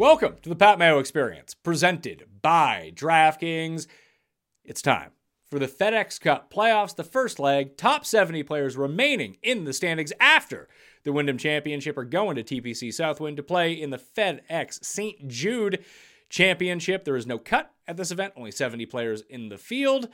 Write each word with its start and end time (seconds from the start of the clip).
Welcome 0.00 0.36
to 0.40 0.48
the 0.48 0.56
Pat 0.56 0.78
Mayo 0.78 0.98
Experience, 0.98 1.52
presented 1.52 2.24
by 2.40 2.90
DraftKings. 2.94 3.86
It's 4.64 4.80
time 4.80 5.10
for 5.50 5.58
the 5.58 5.66
FedEx 5.68 6.18
Cup 6.18 6.50
playoffs, 6.50 6.96
the 6.96 7.04
first 7.04 7.38
leg. 7.38 7.76
Top 7.76 8.06
70 8.06 8.42
players 8.44 8.78
remaining 8.78 9.36
in 9.42 9.64
the 9.64 9.74
standings 9.74 10.14
after 10.18 10.70
the 11.04 11.12
Wyndham 11.12 11.36
Championship 11.36 11.98
are 11.98 12.04
going 12.04 12.34
to 12.36 12.42
TPC 12.42 12.94
Southwind 12.94 13.36
to 13.36 13.42
play 13.42 13.74
in 13.74 13.90
the 13.90 13.98
FedEx 13.98 14.82
St. 14.82 15.28
Jude 15.28 15.84
Championship. 16.30 17.04
There 17.04 17.14
is 17.14 17.26
no 17.26 17.36
cut 17.36 17.70
at 17.86 17.98
this 17.98 18.10
event, 18.10 18.32
only 18.36 18.52
70 18.52 18.86
players 18.86 19.20
in 19.28 19.50
the 19.50 19.58
field. 19.58 20.08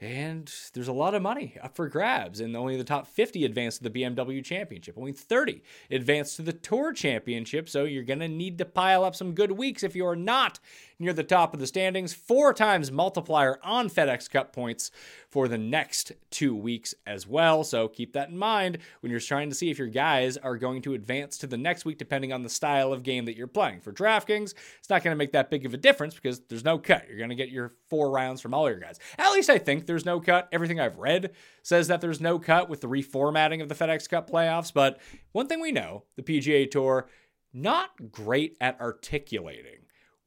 And 0.00 0.50
there's 0.72 0.88
a 0.88 0.94
lot 0.94 1.14
of 1.14 1.20
money 1.20 1.56
up 1.62 1.76
for 1.76 1.86
grabs, 1.88 2.40
and 2.40 2.56
only 2.56 2.78
the 2.78 2.84
top 2.84 3.06
50 3.06 3.44
advance 3.44 3.76
to 3.76 3.84
the 3.84 3.90
BMW 3.90 4.42
Championship. 4.42 4.96
Only 4.96 5.12
30 5.12 5.62
advance 5.90 6.36
to 6.36 6.42
the 6.42 6.54
Tour 6.54 6.94
Championship, 6.94 7.68
so 7.68 7.84
you're 7.84 8.02
going 8.02 8.20
to 8.20 8.28
need 8.28 8.56
to 8.58 8.64
pile 8.64 9.04
up 9.04 9.14
some 9.14 9.34
good 9.34 9.52
weeks 9.52 9.82
if 9.82 9.94
you're 9.94 10.16
not 10.16 10.58
near 11.00 11.12
the 11.12 11.24
top 11.24 11.54
of 11.54 11.60
the 11.60 11.66
standings. 11.66 12.12
Four 12.12 12.52
times 12.52 12.92
multiplier 12.92 13.58
on 13.62 13.88
FedEx 13.88 14.30
Cup 14.30 14.52
points 14.52 14.90
for 15.30 15.48
the 15.48 15.58
next 15.58 16.12
two 16.30 16.54
weeks 16.54 16.94
as 17.06 17.26
well. 17.26 17.64
So 17.64 17.88
keep 17.88 18.12
that 18.12 18.28
in 18.28 18.38
mind 18.38 18.78
when 19.00 19.10
you're 19.10 19.20
trying 19.20 19.48
to 19.48 19.54
see 19.54 19.70
if 19.70 19.78
your 19.78 19.88
guys 19.88 20.36
are 20.36 20.56
going 20.56 20.82
to 20.82 20.94
advance 20.94 21.38
to 21.38 21.46
the 21.46 21.56
next 21.56 21.84
week, 21.84 21.98
depending 21.98 22.32
on 22.32 22.42
the 22.42 22.48
style 22.48 22.92
of 22.92 23.02
game 23.02 23.24
that 23.24 23.36
you're 23.36 23.46
playing. 23.46 23.80
For 23.80 23.92
DraftKings, 23.92 24.54
it's 24.78 24.90
not 24.90 25.02
going 25.02 25.12
to 25.12 25.18
make 25.18 25.32
that 25.32 25.50
big 25.50 25.64
of 25.64 25.74
a 25.74 25.78
difference 25.78 26.14
because 26.14 26.40
there's 26.48 26.64
no 26.64 26.78
cut. 26.78 27.08
You're 27.08 27.18
going 27.18 27.30
to 27.30 27.36
get 27.36 27.48
your 27.48 27.74
four 27.88 28.10
rounds 28.10 28.40
from 28.40 28.54
all 28.54 28.68
your 28.68 28.78
guys. 28.78 28.98
At 29.18 29.32
least 29.32 29.50
I 29.50 29.58
think 29.58 29.86
there's 29.86 30.04
no 30.04 30.20
cut. 30.20 30.48
Everything 30.52 30.80
I've 30.80 30.98
read 30.98 31.32
says 31.62 31.88
that 31.88 32.00
there's 32.00 32.20
no 32.20 32.38
cut 32.38 32.68
with 32.68 32.80
the 32.80 32.88
reformatting 32.88 33.62
of 33.62 33.68
the 33.68 33.74
FedEx 33.74 34.08
Cup 34.08 34.28
playoffs. 34.28 34.72
But 34.72 35.00
one 35.32 35.46
thing 35.46 35.60
we 35.60 35.72
know 35.72 36.04
the 36.16 36.22
PGA 36.22 36.70
Tour, 36.70 37.08
not 37.52 38.12
great 38.12 38.56
at 38.60 38.80
articulating 38.80 39.79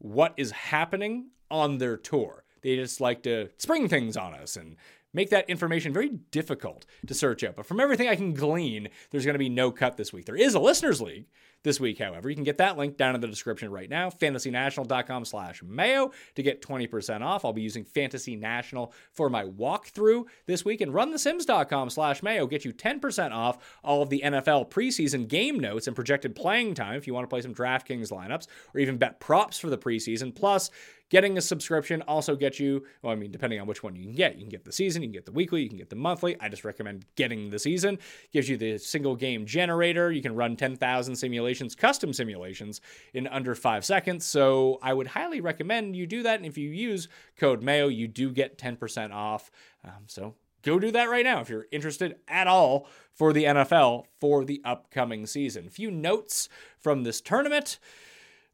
what 0.04 0.34
is 0.36 0.52
happening 0.52 1.30
on 1.50 1.78
their 1.78 1.96
tour. 1.96 2.44
They 2.62 2.76
just 2.76 3.00
like 3.00 3.24
to 3.24 3.50
spring 3.58 3.88
things 3.88 4.18
on 4.18 4.34
us 4.34 4.58
and 4.58 4.76
make 5.14 5.30
that 5.30 5.50
information 5.50 5.94
very 5.94 6.10
difficult 6.10 6.86
to 7.08 7.14
search 7.14 7.44
out. 7.44 7.56
But 7.56 7.66
from 7.66 7.80
everything 7.80 8.08
I 8.08 8.16
can 8.16 8.34
glean, 8.34 8.90
there's 9.12 9.26
going 9.26 9.36
to 9.36 9.40
be 9.40 9.50
no 9.50 9.72
cut 9.72 9.98
this 9.98 10.12
week. 10.12 10.26
There 10.26 10.36
is 10.36 10.56
a 10.56 10.60
listeners 10.60 11.02
league 11.02 11.26
this 11.64 11.80
week, 11.80 12.00
however. 12.00 12.30
You 12.30 12.36
can 12.36 12.44
get 12.44 12.58
that 12.58 12.78
link 12.78 12.98
down 12.98 13.16
in 13.16 13.22
the 13.22 13.28
description 13.28 13.72
right 13.72 13.90
now, 13.90 14.10
fantasynational.com 14.10 15.26
slash 15.26 15.64
mayo 15.64 16.12
to 16.36 16.44
get 16.44 16.62
20% 16.62 17.22
off. 17.22 17.46
I'll 17.46 17.54
be 17.54 17.62
using 17.62 17.86
Fantasy 17.86 18.36
National 18.36 18.94
for 19.12 19.30
my 19.30 19.46
walkthrough 19.46 20.26
this 20.46 20.66
week 20.66 20.82
and 20.82 20.92
runthesims.com 20.92 21.90
slash 21.90 22.22
mayo 22.22 22.46
get 22.46 22.66
you 22.66 22.74
10% 22.74 23.32
off 23.32 23.80
all 23.84 24.02
of 24.02 24.10
the 24.10 24.22
NFL 24.24 24.70
preseason 24.70 25.28
game 25.28 25.60
notes 25.60 25.88
and 25.88 25.96
projected 25.96 26.36
playing 26.36 26.76
time 26.76 26.96
if 26.96 27.08
you 27.08 27.14
want 27.14 27.24
to 27.24 27.30
play 27.30 27.42
some 27.42 27.56
DraftKings 27.56 28.12
lineups 28.12 28.48
or 28.74 28.80
even 28.80 28.98
bet 28.98 29.20
props 29.20 29.58
for 29.58 29.70
the 29.70 29.78
preseason. 29.78 30.36
Plus, 30.36 30.70
Getting 31.14 31.38
a 31.38 31.42
subscription 31.42 32.02
also 32.08 32.36
gets 32.36 32.60
you, 32.60 32.88
well, 33.04 33.14
I 33.14 33.16
mean, 33.16 33.30
depending 33.30 33.62
on 33.62 33.68
which 33.68 33.84
one 33.84 33.96
you 33.96 34.02
can 34.02 34.16
get, 34.16 34.34
you 34.34 34.40
can 34.40 34.50
get 34.50 34.66
the 34.66 34.72
season, 34.72 35.04
you 35.04 35.10
can 35.10 35.14
get 35.14 35.28
the 35.28 35.32
weekly, 35.32 35.62
you 35.62 35.70
can 35.70 35.78
get 35.78 35.92
the 35.92 35.96
monthly. 35.96 36.36
I 36.42 36.50
just 36.50 36.66
recommend 36.66 37.06
getting 37.16 37.52
the 37.52 37.60
season. 37.60 38.00
Gives 38.32 38.50
you 38.50 38.58
the 38.58 38.80
single 38.80 39.16
game 39.16 39.46
generator. 39.46 40.12
You 40.12 40.24
can 40.24 40.34
run 40.34 40.56
10,000 40.56 41.16
simulations, 41.16 41.76
custom 41.76 42.14
simulations 42.14 42.82
in 43.14 43.28
under 43.28 43.54
five 43.54 43.86
seconds. 43.86 44.26
So 44.26 44.80
I 44.82 44.96
would 44.96 45.06
highly 45.06 45.40
recommend 45.40 45.96
you 45.96 46.08
do 46.08 46.24
that. 46.24 46.38
And 46.38 46.48
if 46.48 46.58
you 46.58 46.72
use 46.72 47.08
code 47.38 47.62
MAYO, 47.62 47.90
you 47.90 48.08
do 48.08 48.32
get 48.32 48.58
10% 48.58 49.14
off. 49.14 49.52
Um, 49.86 50.06
so 50.08 50.34
go 50.64 50.80
do 50.80 50.90
that 50.94 51.12
right 51.12 51.26
now 51.26 51.42
if 51.42 51.48
you're 51.48 51.68
interested 51.72 52.16
at 52.28 52.48
all 52.48 52.88
for 53.14 53.34
the 53.34 53.44
NFL 53.44 54.06
for 54.20 54.46
the 54.46 54.64
upcoming 54.66 55.28
season. 55.28 55.68
A 55.68 55.70
few 55.70 55.92
notes 55.92 56.50
from 56.80 57.04
this 57.04 57.22
tournament. 57.22 57.78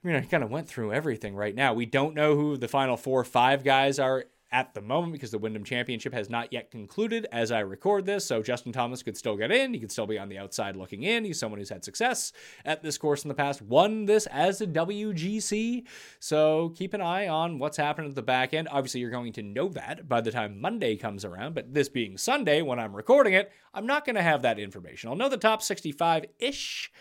I 0.04 0.08
mean, 0.08 0.16
I 0.16 0.22
kind 0.22 0.44
of 0.44 0.50
went 0.50 0.68
through 0.68 0.94
everything 0.94 1.36
right 1.36 1.54
now. 1.54 1.74
We 1.74 1.86
don't 1.86 2.16
know 2.16 2.36
who 2.36 2.58
the 2.58 2.68
final 2.68 2.96
four 2.96 3.24
five 3.24 3.64
guys 3.64 4.00
are 4.00 4.26
at 4.52 4.74
the 4.74 4.82
moment 4.82 5.14
because 5.14 5.32
the 5.32 5.38
Wyndham 5.38 5.64
Championship 5.64 6.14
has 6.14 6.30
not 6.30 6.52
yet 6.52 6.72
concluded 6.72 7.28
as 7.32 7.52
I 7.52 7.60
record 7.60 8.06
this. 8.06 8.26
So 8.26 8.42
Justin 8.42 8.72
Thomas 8.72 9.04
could 9.04 9.18
still 9.18 9.38
get 9.38 9.52
in. 9.52 9.74
He 9.74 9.80
could 9.80 9.92
still 9.92 10.08
be 10.08 10.18
on 10.18 10.30
the 10.30 10.40
outside 10.40 10.76
looking 10.76 11.04
in. 11.04 11.24
He's 11.24 11.40
someone 11.40 11.60
who's 11.60 11.70
had 11.70 11.84
success 11.84 12.32
at 12.66 12.82
this 12.82 12.98
course 12.98 13.24
in 13.24 13.28
the 13.28 13.36
past, 13.36 13.62
won 13.62 14.06
this 14.06 14.26
as 14.28 14.62
a 14.62 14.68
WGC. 14.68 15.86
So 16.20 16.70
keep 16.76 16.94
an 16.94 17.02
eye 17.02 17.28
on 17.28 17.60
what's 17.60 17.78
happening 17.78 18.10
at 18.10 18.16
the 18.16 18.22
back 18.22 18.54
end. 18.54 18.68
Obviously, 18.72 19.02
you're 19.02 19.12
going 19.12 19.34
to 19.34 19.44
know 19.44 19.70
that 19.70 20.10
by 20.10 20.22
the 20.22 20.32
time 20.32 20.60
Monday 20.60 20.96
comes 20.96 21.26
around. 21.26 21.54
But 21.54 21.74
this 21.74 21.90
being 21.90 22.18
Sunday, 22.18 22.62
when 22.62 22.80
I'm 22.80 22.96
recording 22.96 23.34
it, 23.34 23.52
I'm 23.74 23.86
not 23.86 24.06
going 24.06 24.16
to 24.16 24.24
have 24.24 24.42
that 24.42 24.60
information. 24.60 25.10
I'll 25.10 25.16
know 25.16 25.30
the 25.30 25.38
top 25.38 25.62
65 25.62 26.26
ish 26.40 26.92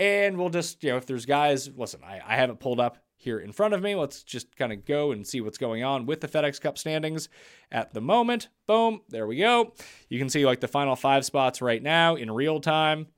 and 0.00 0.38
we'll 0.38 0.48
just, 0.48 0.82
you 0.82 0.90
know, 0.90 0.96
if 0.96 1.04
there's 1.04 1.26
guys, 1.26 1.70
listen, 1.76 2.00
I, 2.02 2.20
I 2.26 2.36
have 2.36 2.48
it 2.48 2.58
pulled 2.58 2.80
up 2.80 2.96
here 3.16 3.38
in 3.38 3.52
front 3.52 3.74
of 3.74 3.82
me. 3.82 3.94
Let's 3.94 4.22
just 4.22 4.56
kind 4.56 4.72
of 4.72 4.86
go 4.86 5.12
and 5.12 5.26
see 5.26 5.42
what's 5.42 5.58
going 5.58 5.84
on 5.84 6.06
with 6.06 6.22
the 6.22 6.26
FedEx 6.26 6.58
Cup 6.58 6.78
standings 6.78 7.28
at 7.70 7.92
the 7.92 8.00
moment. 8.00 8.48
Boom, 8.66 9.02
there 9.10 9.26
we 9.26 9.36
go. 9.36 9.74
You 10.08 10.18
can 10.18 10.30
see 10.30 10.46
like 10.46 10.60
the 10.60 10.68
final 10.68 10.96
five 10.96 11.26
spots 11.26 11.60
right 11.60 11.82
now 11.82 12.16
in 12.16 12.30
real 12.30 12.60
time. 12.60 13.08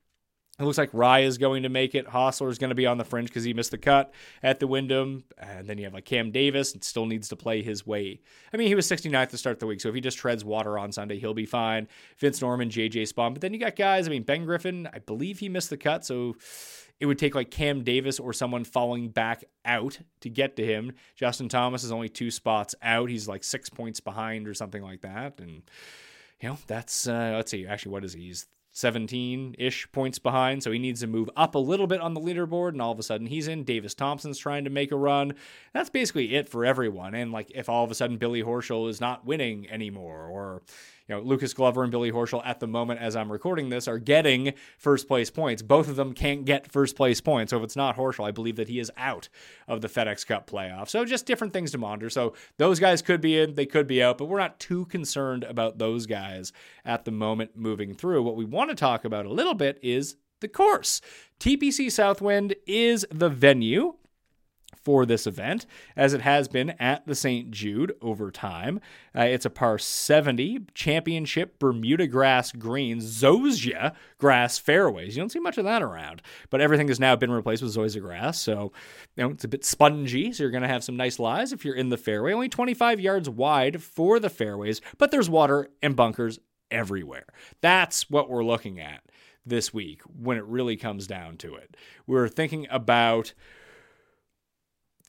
It 0.59 0.65
looks 0.65 0.77
like 0.79 0.91
Rai 0.93 1.25
is 1.25 1.39
going 1.39 1.63
to 1.63 1.71
make 1.71 1.95
it. 1.95 2.07
Hossler 2.07 2.51
is 2.51 2.59
going 2.59 2.69
to 2.69 2.75
be 2.75 2.87
on 2.87 2.99
the 2.99 3.05
fringe 3.05 3.29
because 3.29 3.43
he 3.43 3.55
missed 3.55 3.71
the 3.71 3.79
cut 3.79 4.13
at 4.43 4.61
the 4.61 4.67
Wyndham. 4.67 5.25
And 5.39 5.67
then 5.67 5.79
you 5.79 5.85
have 5.85 5.95
like 5.95 6.05
Cam 6.05 6.31
Davis 6.31 6.75
and 6.75 6.85
still 6.85 7.07
needs 7.07 7.29
to 7.31 7.37
play 7.37 7.63
his 7.63 7.87
way. 7.87 8.21
I 8.53 8.59
mean, 8.59 8.69
he 8.69 8.75
was 8.75 8.87
69th 8.87 9.31
to 9.31 9.39
start 9.39 9.61
the 9.61 9.67
week. 9.67 9.81
So 9.81 9.89
if 9.89 9.95
he 9.95 10.01
just 10.03 10.19
treads 10.19 10.45
water 10.45 10.79
on 10.79 10.93
Sunday, 10.93 11.19
he'll 11.19 11.33
be 11.33 11.47
fine. 11.47 11.89
Vince 12.19 12.41
Norrman, 12.41 12.69
JJ 12.69 13.13
Spaun. 13.13 13.33
But 13.33 13.41
then 13.41 13.55
you 13.55 13.59
got 13.59 13.77
guys, 13.77 14.07
I 14.07 14.11
mean, 14.11 14.25
Ben 14.25 14.45
Griffin, 14.45 14.89
I 14.93 14.99
believe 14.99 15.39
he 15.39 15.49
missed 15.49 15.71
the 15.71 15.79
cut. 15.79 16.05
So 16.05 16.37
it 17.01 17.07
would 17.07 17.19
take 17.19 17.35
like 17.35 17.51
Cam 17.51 17.83
Davis 17.83 18.21
or 18.21 18.33
someone 18.33 18.65
falling 18.65 19.09
back 19.09 19.45
out 19.65 19.99
to 20.21 20.31
get 20.31 20.57
to 20.57 20.65
him. 20.65 20.93
Justin 21.17 21.49
Thomas 21.49 21.85
is 21.85 21.93
only 21.93 22.09
two 22.09 22.31
spots 22.31 22.75
out. 22.83 23.11
He's 23.11 23.29
like 23.29 23.45
six 23.45 23.69
points 23.69 24.01
behind 24.01 24.47
or 24.47 24.55
something 24.55 24.83
like 24.83 25.01
that. 25.03 25.41
And, 25.41 25.63
you 26.41 26.49
know, 26.49 26.59
that's, 26.67 27.09
uh, 27.09 27.33
let's 27.37 27.51
see, 27.51 27.67
actually, 27.67 27.93
what 27.93 28.05
is 28.05 28.13
he? 28.13 28.23
He's 28.23 28.47
17 28.73 29.57
ish 29.59 29.91
points 29.93 30.19
behind. 30.19 30.63
So 30.63 30.73
he 30.73 30.79
needs 30.79 31.01
to 31.01 31.07
move 31.07 31.29
up 31.37 31.55
a 31.55 31.59
little 31.59 31.87
bit 31.87 32.01
on 32.01 32.15
the 32.15 32.21
leaderboard. 32.21 32.71
And 32.71 32.83
all 32.83 32.93
of 32.93 32.99
a 32.99 33.03
sudden 33.03 33.27
he's 33.27 33.49
in. 33.49 33.65
Davis 33.65 33.95
Thompson's 33.95 34.39
trying 34.39 34.65
to 34.65 34.71
make 34.71 34.93
a 34.93 34.97
run. 34.97 35.35
That's 35.75 35.91
basically 35.91 36.35
it 36.35 36.49
for 36.49 36.65
everyone. 36.65 37.15
And 37.15 37.33
like 37.33 37.51
if 37.55 37.69
all 37.69 37.85
of 37.85 37.91
a 37.91 37.95
sudden 37.95 38.17
Billy 38.17 38.43
Horschel 38.43 38.89
is 38.89 39.01
not 39.01 39.27
winning 39.27 39.71
anymore 39.71 40.27
or, 40.27 40.63
you 41.09 41.15
know, 41.15 41.21
Lucas 41.21 41.55
Glover 41.55 41.83
and 41.83 41.91
Billy 41.91 42.13
Horschel 42.13 42.43
at 42.45 42.61
the 42.61 42.67
moment 42.67 43.01
as 43.01 43.17
I'm 43.17 43.31
recording 43.31 43.69
this 43.69 43.89
are 43.89 43.99
getting 43.99 44.55
first 44.79 45.09
place 45.09 45.31
points. 45.31 45.63
Both 45.63 45.89
of 45.89 45.97
them 45.97 46.13
can't 46.13 46.45
get 46.45 46.71
first 46.71 46.97
place 46.97 47.21
points. 47.21 47.51
So 47.51 47.59
if 47.59 47.65
it's 47.65 47.77
not 47.77 47.97
Horschel, 47.97 48.27
I 48.27 48.31
believe 48.31 48.57
that 48.57 48.69
he 48.69 48.79
is 48.79 48.91
out 48.97 49.29
of 49.69 49.81
the 49.81 49.89
FedEx 49.89 50.27
Cup 50.27 50.49
playoff. 50.49 50.89
So 50.89 51.05
just 51.05 51.27
different 51.27 51.53
things 51.53 51.73
to 51.73 51.79
monitor. 51.79 52.11
So 52.11 52.35
those 52.59 52.79
guys 52.79 53.03
could 53.03 53.21
be 53.21 53.39
in, 53.39 53.55
they 53.55 53.67
could 53.67 53.87
be 53.87 54.03
out, 54.03 54.19
but 54.19 54.27
we're 54.27 54.39
not 54.39 54.61
too 54.61 54.87
concerned 54.87 55.45
about 55.45 55.79
those 55.79 56.07
guys 56.07 56.53
at 56.85 57.05
the 57.05 57.11
moment 57.11 57.53
moving 57.57 57.95
through. 57.95 58.23
What 58.23 58.37
we 58.37 58.45
want 58.45 58.71
to 58.71 58.77
talk 58.77 59.05
about 59.05 59.27
a 59.27 59.33
little 59.33 59.55
bit 59.55 59.79
is 59.83 60.17
the 60.41 60.49
course. 60.49 61.01
TPC 61.41 61.91
Southwind 61.91 62.55
is 62.67 63.07
the 63.11 63.29
venue 63.29 63.95
for 64.85 65.07
this 65.07 65.27
event, 65.27 65.67
as 65.97 66.13
it 66.13 66.21
has 66.21 66.49
been 66.49 66.71
at 66.79 67.07
the 67.07 67.15
St. 67.15 67.51
Jude 67.51 67.95
over 68.01 68.31
time. 68.31 68.81
Uh, 69.17 69.23
it's 69.23 69.45
a 69.45 69.51
par 69.51 69.79
70 69.79 70.67
championship 70.75 71.59
Bermuda 71.59 72.07
grass 72.07 72.53
greens, 72.53 73.05
Zoysia 73.05 73.95
grass 74.19 74.59
fairways. 74.59 75.17
You 75.17 75.23
don't 75.23 75.33
see 75.33 75.41
much 75.41 75.59
of 75.59 75.65
that 75.65 75.83
around, 75.83 76.23
but 76.51 76.61
everything 76.61 76.89
has 76.89 77.01
now 77.01 77.17
been 77.17 77.31
replaced 77.31 77.63
with 77.63 77.75
Zoysia 77.75 78.01
grass, 78.01 78.41
so 78.41 78.73
you 79.17 79.25
know 79.25 79.31
it's 79.31 79.45
a 79.45 79.49
bit 79.49 79.65
spongy. 79.65 80.33
So 80.33 80.43
you're 80.43 80.51
going 80.51 80.63
to 80.63 80.69
have 80.69 80.85
some 80.85 80.97
nice 80.97 81.19
lies 81.19 81.53
if 81.53 81.65
you're 81.65 81.75
in 81.75 81.91
the 81.91 81.97
fairway. 81.97 82.33
Only 82.33 82.49
25 82.49 83.01
yards 83.01 83.29
wide 83.29 83.83
for 83.83 84.19
the 84.19 84.31
fairways, 84.31 84.81
but 84.99 85.11
there's 85.11 85.31
water 85.31 85.69
and 85.83 85.97
bunkers 85.97 86.39
everywhere. 86.71 87.27
That's 87.61 88.11
what 88.11 88.29
we're 88.31 88.45
looking 88.45 88.81
at 88.81 89.03
this 89.45 89.75
week 89.75 90.03
when 90.03 90.37
it 90.37 90.45
really 90.45 90.77
comes 90.77 91.07
down 91.07 91.37
to 91.39 91.55
it. 91.55 91.77
We're 92.07 92.29
thinking 92.29 92.67
about 92.71 93.35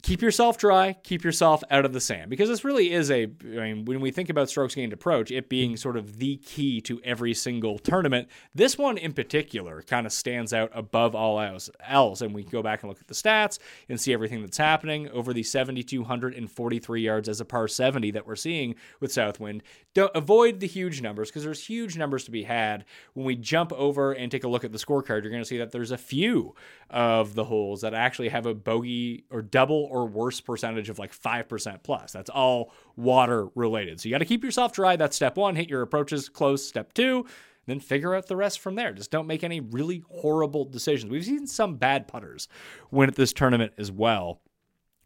keep 0.04 0.22
yourself 0.22 0.58
dry, 0.58 0.94
keep 1.04 1.24
yourself 1.24 1.64
out 1.72 1.86
of 1.86 1.94
the 1.94 2.02
sand 2.02 2.30
because 2.30 2.50
this 2.50 2.66
really 2.66 2.92
is 2.92 3.10
a 3.10 3.24
I 3.24 3.74
mean 3.74 3.86
when 3.86 4.02
we 4.02 4.12
think 4.12 4.30
about 4.30 4.50
strokes 4.50 4.76
gained 4.76 4.94
approach, 4.94 5.32
it 5.32 5.50
being 5.50 5.72
mm-hmm. 5.72 5.78
sort 5.78 5.98
of 5.98 6.20
the 6.20 6.38
key 6.38 6.82
to 6.82 7.02
every 7.04 7.34
single 7.34 7.80
tournament, 7.80 8.28
this 8.54 8.78
one 8.78 8.98
in 8.98 9.14
particular 9.14 9.82
kind 9.82 10.06
of 10.06 10.12
stands 10.12 10.54
out 10.54 10.70
above 10.74 11.16
all 11.16 11.40
else, 11.40 11.70
else 11.88 12.22
and 12.22 12.36
we 12.36 12.44
can 12.44 12.52
go 12.52 12.62
back 12.62 12.84
and 12.84 12.90
look 12.90 13.00
at 13.00 13.08
the 13.08 13.14
stats 13.14 13.58
and 13.88 14.00
see 14.00 14.14
everything 14.14 14.42
that's 14.42 14.58
happening 14.58 15.10
over 15.10 15.34
the 15.34 15.42
7243 15.42 17.02
yards 17.02 17.30
as 17.30 17.40
a 17.40 17.46
par 17.46 17.68
70 17.68 18.12
that 18.12 18.28
we're 18.28 18.36
seeing 18.36 18.76
with 19.00 19.12
Southwind. 19.12 19.64
Don't 19.94 20.12
avoid 20.16 20.60
the 20.60 20.68
huge 20.68 21.02
numbers 21.02 21.30
because 21.30 21.44
there's 21.44 21.66
huge 21.66 21.98
numbers 21.98 22.26
to 22.26 22.32
be 22.32 22.44
had. 22.44 22.84
When 23.14 23.26
we 23.26 23.36
jump 23.36 23.72
over 23.74 24.12
and 24.12 24.32
take 24.32 24.44
a 24.44 24.48
look 24.48 24.66
at 24.66 24.72
the 24.72 24.80
scorecard, 24.80 25.22
you're 25.22 25.32
going 25.32 25.42
to 25.42 25.46
see 25.46 25.60
that 25.60 25.72
there's 25.72 25.92
a 25.92 25.98
few 25.98 26.56
of 26.90 27.36
the 27.36 27.46
holes 27.46 27.82
that 27.82 27.94
actually 27.94 28.30
have 28.30 28.46
a 28.46 28.54
bogey 28.54 29.24
or 29.30 29.42
double 29.42 29.88
or 29.94 30.08
worse 30.08 30.42
percentage 30.42 30.90
of 30.90 30.98
like 30.98 31.16
5% 31.16 31.84
plus. 31.84 32.12
That's 32.12 32.32
all 32.32 32.74
water 32.96 33.48
related. 33.54 34.02
So 34.02 34.10
you 34.10 34.16
got 34.16 34.20
to 34.20 34.26
keep 34.26 34.44
yourself 34.44 34.74
dry. 34.74 34.96
That's 34.96 35.16
step 35.16 35.38
one. 35.38 35.56
Hit 35.56 35.70
your 35.70 35.84
approaches 35.84 36.30
close. 36.30 36.68
Step 36.68 36.94
two, 36.94 37.28
then 37.68 37.80
figure 37.80 38.16
out 38.16 38.26
the 38.26 38.36
rest 38.36 38.60
from 38.60 38.74
there. 38.74 38.92
Just 38.92 39.12
don't 39.12 39.28
make 39.28 39.44
any 39.44 39.60
really 39.60 40.04
horrible 40.10 40.66
decisions. 40.66 41.12
We've 41.12 41.24
seen 41.24 41.46
some 41.46 41.76
bad 41.76 42.08
putters 42.08 42.48
win 42.90 43.08
at 43.08 43.16
this 43.16 43.34
tournament 43.34 43.74
as 43.78 43.92
well 43.92 44.42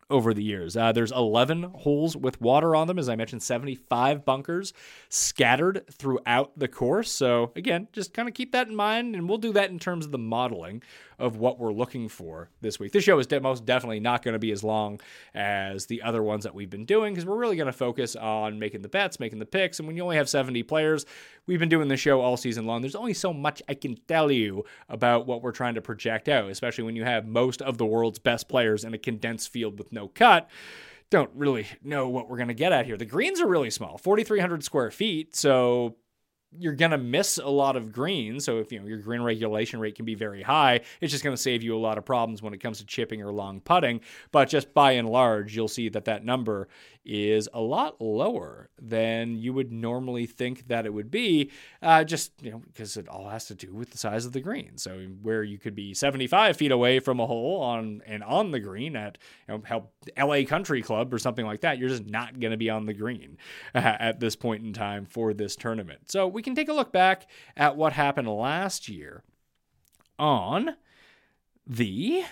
over 0.09 0.33
the 0.33 0.41
years. 0.43 0.77
Uh, 0.77 0.93
there's 0.93 1.11
11 1.11 1.63
holes 1.63 2.15
with 2.15 2.39
water 2.39 2.75
on 2.75 2.87
them, 2.87 2.97
as 2.97 3.09
I 3.09 3.17
mentioned, 3.17 3.43
75 3.43 4.23
bunkers 4.23 4.71
scattered 5.09 5.83
throughout 5.91 6.57
the 6.57 6.69
course. 6.69 7.11
So, 7.11 7.51
again, 7.57 7.89
just 7.91 8.13
kind 8.13 8.29
of 8.29 8.33
keep 8.33 8.53
that 8.53 8.69
in 8.69 8.75
mind, 8.75 9.15
and 9.15 9.27
we'll 9.27 9.37
do 9.37 9.51
that 9.51 9.69
in 9.69 9.79
terms 9.79 10.05
of 10.05 10.13
the 10.13 10.17
modeling 10.17 10.81
of 11.19 11.37
what 11.37 11.59
we're 11.59 11.73
looking 11.73 12.07
for 12.09 12.49
this 12.61 12.79
week. 12.79 12.91
This 12.91 13.03
show 13.03 13.17
is 13.19 13.27
de- 13.27 13.39
most 13.39 13.65
definitely 13.65 13.99
not 13.99 14.23
going 14.23 14.33
to 14.33 14.39
be 14.39 14.51
as 14.51 14.63
long 14.63 14.99
as 15.33 15.87
the 15.87 16.01
other 16.01 16.21
ones 16.21 16.43
that 16.43 16.53
we've 16.53 16.69
been 16.69 16.85
doing 16.85 17.13
because 17.13 17.25
we're 17.25 17.37
really 17.37 17.55
going 17.55 17.67
to 17.67 17.73
focus 17.73 18.15
on 18.15 18.59
making 18.59 18.81
the 18.81 18.89
bets, 18.89 19.19
making 19.19 19.39
the 19.39 19.45
picks. 19.45 19.79
And 19.79 19.87
when 19.87 19.97
you 19.97 20.03
only 20.03 20.17
have 20.17 20.29
70 20.29 20.63
players, 20.63 21.05
we've 21.47 21.59
been 21.59 21.69
doing 21.69 21.87
the 21.87 21.97
show 21.97 22.21
all 22.21 22.37
season 22.37 22.65
long. 22.65 22.81
There's 22.81 22.95
only 22.95 23.13
so 23.13 23.33
much 23.33 23.61
I 23.67 23.73
can 23.73 23.95
tell 24.07 24.31
you 24.31 24.63
about 24.89 25.25
what 25.25 25.41
we're 25.41 25.51
trying 25.51 25.75
to 25.75 25.81
project 25.81 26.29
out, 26.29 26.49
especially 26.49 26.83
when 26.83 26.95
you 26.95 27.03
have 27.03 27.25
most 27.25 27.61
of 27.61 27.77
the 27.77 27.85
world's 27.85 28.19
best 28.19 28.47
players 28.47 28.83
in 28.83 28.93
a 28.93 28.99
condensed 28.99 29.49
field 29.51 29.77
with 29.77 29.91
no 29.91 30.07
cut 30.07 30.49
don't 31.09 31.31
really 31.33 31.65
know 31.83 32.09
what 32.09 32.29
we're 32.29 32.35
going 32.35 32.49
to 32.49 32.53
get 32.53 32.73
at 32.73 32.85
here. 32.85 32.97
The 32.97 33.05
greens 33.05 33.39
are 33.39 33.47
really 33.47 33.69
small, 33.69 33.97
4,300 33.97 34.61
square 34.63 34.91
feet. 34.91 35.37
So 35.37 35.95
you're 36.57 36.73
going 36.73 36.91
to 36.91 36.97
miss 36.97 37.37
a 37.37 37.49
lot 37.49 37.75
of 37.75 37.91
greens. 37.91 38.45
So 38.45 38.59
if 38.59 38.71
you 38.71 38.79
know 38.79 38.87
your 38.87 38.99
green 38.99 39.21
regulation 39.21 39.79
rate 39.79 39.95
can 39.95 40.05
be 40.05 40.15
very 40.15 40.41
high, 40.41 40.81
it's 41.01 41.11
just 41.11 41.23
going 41.23 41.35
to 41.35 41.41
save 41.41 41.63
you 41.63 41.75
a 41.75 41.79
lot 41.79 41.97
of 41.97 42.05
problems 42.05 42.41
when 42.41 42.53
it 42.53 42.59
comes 42.59 42.79
to 42.79 42.85
chipping 42.85 43.21
or 43.21 43.31
long 43.31 43.59
putting. 43.59 44.01
But 44.31 44.49
just 44.49 44.73
by 44.73 44.93
and 44.93 45.09
large, 45.09 45.55
you'll 45.55 45.67
see 45.67 45.89
that 45.89 46.05
that 46.05 46.23
number 46.23 46.67
is 47.07 47.47
a 47.53 47.61
lot 47.61 48.01
lower 48.01 48.69
than 48.79 49.37
you 49.37 49.53
would 49.53 49.71
normally 49.71 50.25
think 50.25 50.67
that 50.67 50.85
it 50.85 50.93
would 50.93 51.09
be. 51.09 51.49
Uh, 51.81 52.03
just 52.03 52.33
you 52.41 52.51
know 52.51 52.61
because 52.67 52.97
it 52.97 53.07
all 53.07 53.29
has 53.29 53.45
to 53.45 53.55
do 53.55 53.73
with 53.73 53.91
the 53.91 53.97
size 53.97 54.25
of 54.25 54.33
the 54.33 54.41
green. 54.41 54.77
So 54.77 54.99
where 55.21 55.43
you 55.43 55.57
could 55.57 55.75
be 55.75 55.93
75 55.93 56.57
feet 56.57 56.71
away 56.71 56.99
from 56.99 57.19
a 57.19 57.25
hole 57.25 57.61
on 57.61 58.01
and 58.05 58.23
on 58.23 58.51
the 58.51 58.59
green 58.59 58.95
at 58.95 59.17
you 59.47 59.55
know 59.55 59.63
help 59.65 59.93
LA 60.17 60.43
Country 60.45 60.81
Club 60.81 61.13
or 61.13 61.19
something 61.19 61.45
like 61.45 61.61
that, 61.61 61.77
you're 61.77 61.89
just 61.89 62.05
not 62.05 62.39
going 62.39 62.51
to 62.51 62.57
be 62.57 62.69
on 62.69 62.85
the 62.85 62.93
green 62.93 63.37
uh, 63.73 63.77
at 63.99 64.19
this 64.19 64.35
point 64.35 64.63
in 64.63 64.73
time 64.73 65.05
for 65.05 65.33
this 65.33 65.55
tournament. 65.55 66.11
So 66.11 66.27
we 66.37 66.43
can 66.43 66.53
take 66.53 66.69
a 66.69 66.73
look 66.73 66.93
back 66.93 67.25
at 67.55 67.75
what 67.75 67.93
happened 67.93 68.27
last 68.27 68.87
year 68.87 69.23
on 70.19 70.75
the 71.65 72.23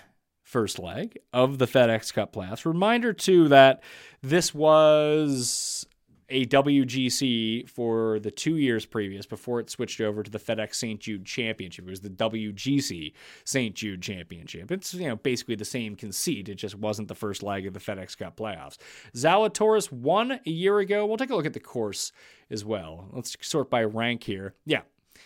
first 0.43 0.77
leg 0.77 1.17
of 1.33 1.57
the 1.57 1.65
FedEx 1.65 2.13
Cup 2.13 2.31
playoffs. 2.31 2.65
Reminder 2.65 3.13
too 3.13 3.47
that 3.47 3.81
this 4.21 4.53
was 4.53 5.87
a 6.29 6.45
WGC 6.47 7.69
for 7.69 8.19
the 8.19 8.31
two 8.31 8.57
years 8.57 8.85
previous 8.85 9.25
before 9.25 9.59
it 9.59 9.69
switched 9.69 10.01
over 10.01 10.23
to 10.23 10.31
the 10.31 10.39
FedEx 10.39 10.75
St. 10.75 10.99
Jude 10.99 11.25
Championship. 11.25 11.85
It 11.85 11.89
was 11.89 12.01
the 12.01 12.09
WGC 12.09 13.13
St. 13.43 13.75
Jude 13.75 14.01
Championship. 14.01 14.71
It's 14.71 14.93
you 14.93 15.07
know 15.07 15.15
basically 15.17 15.55
the 15.55 15.65
same 15.65 15.95
conceit. 15.95 16.49
It 16.49 16.55
just 16.55 16.75
wasn't 16.75 17.07
the 17.07 17.15
first 17.15 17.43
leg 17.43 17.67
of 17.67 17.73
the 17.73 17.79
FedEx 17.79 18.17
Cup 18.17 18.37
playoffs. 18.37 18.77
Zalatoris 19.15 19.91
won 19.91 20.31
a 20.31 20.49
year 20.49 20.79
ago. 20.79 21.05
We'll 21.05 21.17
take 21.17 21.29
a 21.29 21.35
look 21.35 21.45
at 21.45 21.53
the 21.53 21.59
course 21.59 22.11
as 22.49 22.65
well. 22.65 23.09
Let's 23.13 23.35
sort 23.41 23.69
by 23.69 23.83
rank 23.83 24.23
here. 24.23 24.55
Yeah, 24.65 24.81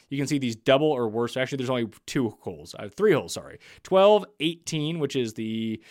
you 0.09 0.17
can 0.17 0.27
see 0.27 0.37
these 0.37 0.55
double 0.55 0.91
or 0.91 1.07
worse. 1.07 1.37
Actually, 1.37 1.57
there's 1.57 1.69
only 1.69 1.89
two 2.05 2.35
holes, 2.41 2.75
uh, 2.77 2.89
three 2.89 3.13
holes, 3.13 3.33
sorry. 3.33 3.59
12, 3.83 4.25
18, 4.39 4.99
which 4.99 5.15
is 5.15 5.33
the 5.33 5.81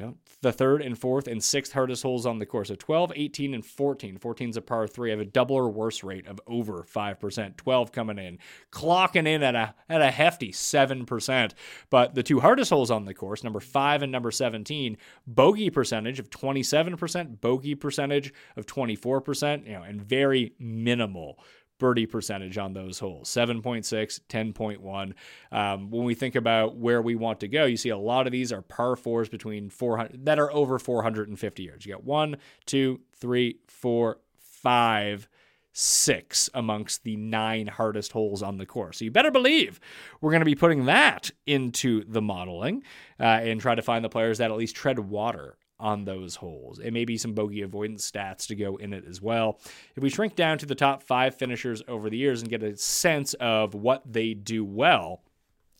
know, 0.00 0.16
the 0.40 0.52
third 0.52 0.82
and 0.82 0.98
fourth 0.98 1.28
and 1.28 1.42
sixth 1.42 1.72
hardest 1.72 2.02
holes 2.02 2.26
on 2.26 2.38
the 2.38 2.46
course. 2.46 2.68
So 2.68 2.74
12, 2.74 3.12
18, 3.14 3.54
and 3.54 3.64
14. 3.64 4.18
14 4.18 4.50
is 4.50 4.56
a 4.56 4.62
par 4.62 4.86
three. 4.86 5.10
I 5.10 5.12
have 5.12 5.20
a 5.20 5.24
double 5.24 5.56
or 5.56 5.70
worse 5.70 6.02
rate 6.02 6.26
of 6.26 6.40
over 6.46 6.84
5%. 6.84 7.56
12 7.56 7.92
coming 7.92 8.18
in, 8.18 8.38
clocking 8.70 9.26
in 9.26 9.42
at 9.42 9.54
a 9.54 9.74
at 9.88 10.02
a 10.02 10.10
hefty 10.10 10.50
7%. 10.50 11.52
But 11.90 12.14
the 12.14 12.22
two 12.22 12.40
hardest 12.40 12.70
holes 12.70 12.90
on 12.90 13.04
the 13.04 13.14
course, 13.14 13.44
number 13.44 13.60
five 13.60 14.02
and 14.02 14.10
number 14.10 14.30
17, 14.30 14.96
bogey 15.26 15.70
percentage 15.70 16.18
of 16.18 16.30
27%, 16.30 17.40
bogey 17.40 17.74
percentage 17.74 18.32
of 18.56 18.66
24%, 18.66 19.66
you 19.66 19.72
know, 19.72 19.82
and 19.82 20.02
very 20.02 20.54
minimal 20.58 21.38
birdie 21.82 22.06
percentage 22.06 22.56
on 22.56 22.72
those 22.72 23.00
holes 23.00 23.28
7.6 23.28 24.20
10.1 24.28 25.12
um, 25.50 25.90
when 25.90 26.04
we 26.04 26.14
think 26.14 26.36
about 26.36 26.76
where 26.76 27.02
we 27.02 27.16
want 27.16 27.40
to 27.40 27.48
go 27.48 27.64
you 27.64 27.76
see 27.76 27.88
a 27.88 27.98
lot 27.98 28.26
of 28.26 28.32
these 28.32 28.52
are 28.52 28.62
par 28.62 28.94
fours 28.94 29.28
between 29.28 29.68
400 29.68 30.24
that 30.24 30.38
are 30.38 30.52
over 30.52 30.78
450 30.78 31.62
yards 31.64 31.84
you 31.84 31.92
got 31.92 32.04
one 32.04 32.36
two 32.66 33.00
three 33.16 33.58
four 33.66 34.18
five 34.38 35.28
six 35.72 36.50
amongst 36.54 37.02
the 37.02 37.16
nine 37.16 37.66
hardest 37.66 38.12
holes 38.12 38.42
on 38.42 38.58
the 38.58 38.66
course. 38.66 38.98
So 38.98 39.06
you 39.06 39.10
better 39.10 39.30
believe 39.30 39.80
we're 40.20 40.30
going 40.30 40.42
to 40.42 40.46
be 40.46 40.54
putting 40.54 40.84
that 40.84 41.30
into 41.46 42.04
the 42.04 42.20
modeling 42.20 42.82
uh, 43.18 43.24
and 43.24 43.60
try 43.60 43.74
to 43.74 43.82
find 43.82 44.04
the 44.04 44.10
players 44.10 44.38
that 44.38 44.50
at 44.50 44.56
least 44.56 44.76
tread 44.76 44.98
water 44.98 45.56
on 45.82 46.04
those 46.04 46.36
holes. 46.36 46.78
And 46.78 46.94
maybe 46.94 47.18
some 47.18 47.34
bogey 47.34 47.60
avoidance 47.62 48.08
stats 48.08 48.46
to 48.46 48.54
go 48.54 48.76
in 48.76 48.92
it 48.92 49.04
as 49.06 49.20
well. 49.20 49.58
If 49.96 50.02
we 50.02 50.08
shrink 50.08 50.36
down 50.36 50.56
to 50.58 50.66
the 50.66 50.76
top 50.76 51.02
five 51.02 51.34
finishers 51.34 51.82
over 51.88 52.08
the 52.08 52.16
years 52.16 52.40
and 52.40 52.48
get 52.48 52.62
a 52.62 52.76
sense 52.76 53.34
of 53.34 53.74
what 53.74 54.02
they 54.10 54.32
do 54.32 54.64
well, 54.64 55.22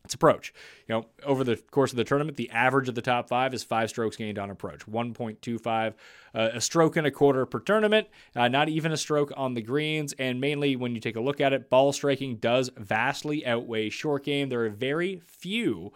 it's 0.05 0.15
approach. 0.15 0.53
You 0.89 0.97
know, 0.97 1.07
over 1.23 1.45
the 1.45 1.57
course 1.71 1.93
of 1.93 1.97
the 1.97 2.05
tournament, 2.05 2.37
the 2.37 2.51
average 2.51 2.89
of 2.89 2.97
the 2.97 3.03
top 3.03 3.29
five 3.29 3.55
is 3.55 3.63
five 3.63 3.89
strokes 3.89 4.17
gained 4.17 4.37
on 4.37 4.51
approach, 4.51 4.85
1.25, 4.87 5.95
uh, 6.35 6.49
a 6.53 6.61
stroke 6.61 6.97
and 6.97 7.07
a 7.07 7.11
quarter 7.13 7.47
per 7.47 7.61
tournament, 7.61 8.09
uh, 8.35 8.49
not 8.49 8.69
even 8.69 8.91
a 8.91 8.97
stroke 8.97 9.33
on 9.37 9.55
the 9.55 9.63
greens. 9.63 10.13
And 10.19 10.41
mainly, 10.41 10.75
when 10.75 10.97
you 10.97 11.01
take 11.01 11.15
a 11.15 11.21
look 11.21 11.41
at 11.41 11.53
it, 11.53 11.71
ball 11.71 11.93
striking 11.93 12.37
does 12.37 12.71
vastly 12.77 13.47
outweigh 13.47 13.91
short 13.91 14.25
game. 14.25 14.49
There 14.49 14.65
are 14.65 14.71
very 14.71 15.23
few 15.25 15.93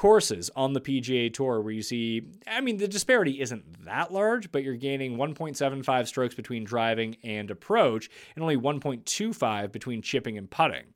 courses 0.00 0.50
on 0.56 0.72
the 0.72 0.80
PGA 0.80 1.30
Tour 1.30 1.60
where 1.60 1.74
you 1.74 1.82
see, 1.82 2.22
I 2.46 2.62
mean, 2.62 2.78
the 2.78 2.88
disparity 2.88 3.38
isn't 3.42 3.84
that 3.84 4.10
large, 4.10 4.50
but 4.50 4.64
you're 4.64 4.74
gaining 4.74 5.18
1.75 5.18 6.06
strokes 6.06 6.34
between 6.34 6.64
driving 6.64 7.18
and 7.22 7.50
approach 7.50 8.08
and 8.34 8.42
only 8.42 8.56
1.25 8.56 9.70
between 9.70 10.00
chipping 10.00 10.38
and 10.38 10.50
putting. 10.50 10.94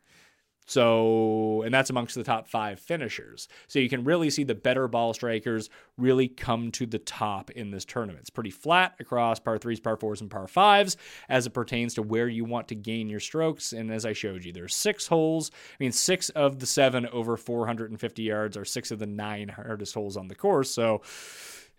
So, 0.67 1.63
and 1.63 1.75
that's 1.75 1.91
amongst 1.91 2.15
the 2.15 2.25
top 2.25 2.49
five 2.49 2.81
finishers. 2.81 3.49
So 3.69 3.79
you 3.79 3.89
can 3.89 4.05
really 4.05 4.31
see 4.31 4.45
the 4.45 4.55
better 4.55 4.89
ball 4.89 5.13
strikers 5.13 5.69
really 5.99 6.29
come 6.29 6.71
to 6.73 6.87
the 6.87 6.99
top 6.99 7.51
in 7.51 7.71
this 7.71 7.85
tournament. 7.85 8.21
It's 8.21 8.31
pretty 8.31 8.51
flat 8.51 8.95
across 8.99 9.39
par 9.39 9.59
threes, 9.59 9.81
par 9.81 9.97
fours, 9.97 10.21
and 10.21 10.31
par 10.31 10.49
fives 10.49 10.97
as 11.29 11.47
it 11.47 11.51
pertains 11.51 11.95
to 11.95 12.03
where 12.03 12.29
you 12.29 12.45
want 12.45 12.69
to 12.69 12.75
gain 12.75 13.11
your 13.11 13.21
strokes. 13.21 13.73
And 13.73 13.93
as 13.93 14.07
I 14.07 14.15
showed 14.15 14.45
you, 14.45 14.53
there's 14.53 14.75
six 14.75 15.07
holes. 15.07 15.51
I 15.55 15.77
mean, 15.81 15.93
six 15.93 16.31
of 16.31 16.61
the 16.61 16.67
seven 16.67 17.07
over 17.09 17.37
450 17.37 18.23
yards 18.23 18.57
are 18.57 18.65
six 18.65 18.91
of 18.91 18.99
the 18.99 19.07
nine 19.07 19.49
hardest 19.49 19.95
holes 19.95 20.17
on 20.17 20.29
the 20.29 20.35
course. 20.35 20.71
So, 20.71 21.03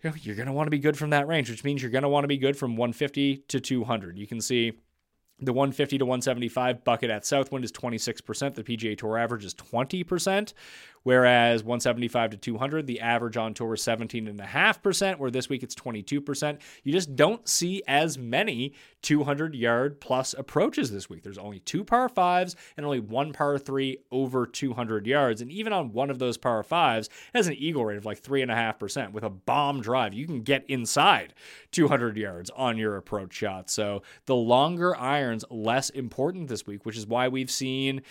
you 0.02 0.10
know, 0.10 0.16
you're 0.20 0.36
going 0.36 0.46
to 0.46 0.52
want 0.52 0.66
to 0.68 0.70
be 0.70 0.78
good 0.78 0.96
from 0.96 1.10
that 1.10 1.26
range, 1.26 1.50
which 1.50 1.64
means 1.64 1.82
you're 1.82 1.90
going 1.90 2.02
to 2.02 2.08
want 2.08 2.24
to 2.24 2.28
be 2.28 2.38
good 2.38 2.56
from 2.56 2.76
150 2.76 3.38
to 3.48 3.60
200. 3.60 4.18
You 4.18 4.26
can 4.26 4.40
see 4.40 4.74
the 5.38 5.52
150 5.52 5.98
to 5.98 6.04
175 6.04 6.84
bucket 6.84 7.10
at 7.10 7.26
Southwind 7.26 7.64
is 7.64 7.72
26%. 7.72 8.54
The 8.54 8.62
PGA 8.62 8.96
Tour 8.96 9.18
average 9.18 9.44
is 9.44 9.54
20%, 9.54 10.54
whereas 11.06 11.62
175 11.62 12.30
to 12.30 12.36
200, 12.36 12.84
the 12.84 12.98
average 12.98 13.36
on 13.36 13.54
tour 13.54 13.74
is 13.74 13.80
17.5%, 13.82 15.18
where 15.20 15.30
this 15.30 15.48
week 15.48 15.62
it's 15.62 15.76
22%. 15.76 16.58
You 16.82 16.92
just 16.92 17.14
don't 17.14 17.48
see 17.48 17.80
as 17.86 18.18
many 18.18 18.74
200 19.02 19.54
yard 19.54 20.00
plus 20.00 20.34
approaches 20.36 20.90
this 20.90 21.08
week. 21.08 21.22
There's 21.22 21.38
only 21.38 21.60
two 21.60 21.84
par 21.84 22.08
fives 22.08 22.56
and 22.76 22.84
only 22.84 22.98
one 22.98 23.32
par 23.32 23.56
three 23.56 23.98
over 24.10 24.46
200 24.46 25.06
yards. 25.06 25.40
And 25.40 25.52
even 25.52 25.72
on 25.72 25.92
one 25.92 26.10
of 26.10 26.18
those 26.18 26.36
par 26.36 26.64
fives, 26.64 27.06
it 27.06 27.36
has 27.36 27.46
an 27.46 27.54
eagle 27.54 27.84
rate 27.84 27.98
of 27.98 28.04
like 28.04 28.20
3.5%. 28.20 29.12
With 29.12 29.22
a 29.22 29.30
bomb 29.30 29.80
drive, 29.82 30.12
you 30.12 30.26
can 30.26 30.42
get 30.42 30.64
inside 30.66 31.34
200 31.70 32.16
yards 32.16 32.50
on 32.56 32.78
your 32.78 32.96
approach 32.96 33.32
shot. 33.32 33.70
So 33.70 34.02
the 34.24 34.34
longer 34.34 34.96
irons, 34.96 35.44
less 35.50 35.88
important 35.90 36.48
this 36.48 36.66
week, 36.66 36.84
which 36.84 36.96
is 36.96 37.06
why 37.06 37.28
we've 37.28 37.48
seen 37.48 38.02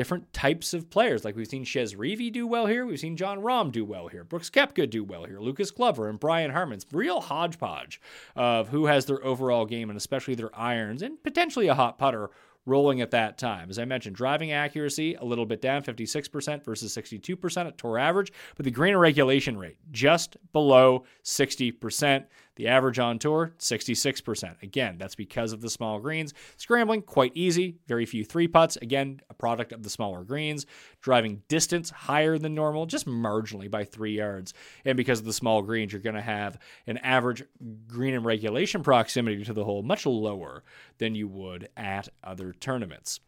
different 0.00 0.32
types 0.32 0.72
of 0.72 0.88
players. 0.88 1.26
Like 1.26 1.36
we've 1.36 1.46
seen 1.46 1.62
Chez 1.62 1.94
Reavie 1.94 2.32
do 2.32 2.46
well 2.46 2.64
here. 2.64 2.86
We've 2.86 2.98
seen 2.98 3.18
Jon 3.18 3.40
Rahm 3.40 3.70
do 3.70 3.84
well 3.84 4.08
here. 4.08 4.24
Brooks 4.24 4.48
Koepka 4.48 4.88
do 4.88 5.04
well 5.04 5.24
here. 5.24 5.38
Lucas 5.38 5.70
Glover 5.70 6.08
and 6.08 6.18
Brian 6.18 6.52
Harman. 6.52 6.76
It's 6.76 6.86
real 6.90 7.20
hodgepodge 7.20 8.00
of 8.34 8.70
who 8.70 8.86
has 8.86 9.04
their 9.04 9.22
overall 9.22 9.66
game 9.66 9.90
and 9.90 9.98
especially 9.98 10.34
their 10.34 10.58
irons 10.58 11.02
and 11.02 11.22
potentially 11.22 11.68
a 11.68 11.74
hot 11.74 11.98
putter 11.98 12.30
rolling 12.64 13.02
at 13.02 13.10
that 13.10 13.36
time. 13.36 13.68
As 13.68 13.78
I 13.78 13.84
mentioned, 13.84 14.16
driving 14.16 14.52
accuracy 14.52 15.16
a 15.16 15.24
little 15.24 15.44
bit 15.44 15.60
down, 15.60 15.82
56% 15.82 16.64
versus 16.64 16.96
62% 16.96 17.66
at 17.66 17.76
tour 17.76 17.98
average, 17.98 18.32
but 18.56 18.64
the 18.64 18.70
green 18.70 18.96
regulation 18.96 19.58
rate 19.58 19.76
just 19.90 20.38
below 20.54 21.04
60%. 21.24 22.24
The 22.56 22.68
average 22.68 22.98
on 22.98 23.18
tour, 23.18 23.52
66%. 23.58 24.62
Again, 24.62 24.96
that's 24.98 25.14
because 25.14 25.52
of 25.52 25.60
the 25.60 25.70
small 25.70 25.98
greens. 25.98 26.34
Scrambling, 26.56 27.02
quite 27.02 27.32
easy. 27.34 27.76
Very 27.86 28.04
few 28.06 28.24
three 28.24 28.48
putts. 28.48 28.76
Again, 28.76 29.20
a 29.30 29.34
product 29.34 29.72
of 29.72 29.82
the 29.82 29.90
smaller 29.90 30.24
greens. 30.24 30.66
Driving 31.00 31.42
distance 31.48 31.90
higher 31.90 32.38
than 32.38 32.54
normal, 32.54 32.86
just 32.86 33.06
marginally 33.06 33.70
by 33.70 33.84
three 33.84 34.16
yards. 34.16 34.52
And 34.84 34.96
because 34.96 35.20
of 35.20 35.24
the 35.24 35.32
small 35.32 35.62
greens, 35.62 35.92
you're 35.92 36.02
going 36.02 36.16
to 36.16 36.20
have 36.20 36.58
an 36.86 36.98
average 36.98 37.44
green 37.86 38.14
and 38.14 38.24
regulation 38.24 38.82
proximity 38.82 39.44
to 39.44 39.52
the 39.52 39.64
hole 39.64 39.82
much 39.82 40.04
lower 40.04 40.62
than 40.98 41.14
you 41.14 41.28
would 41.28 41.68
at 41.76 42.08
other 42.22 42.52
tournaments. 42.52 43.20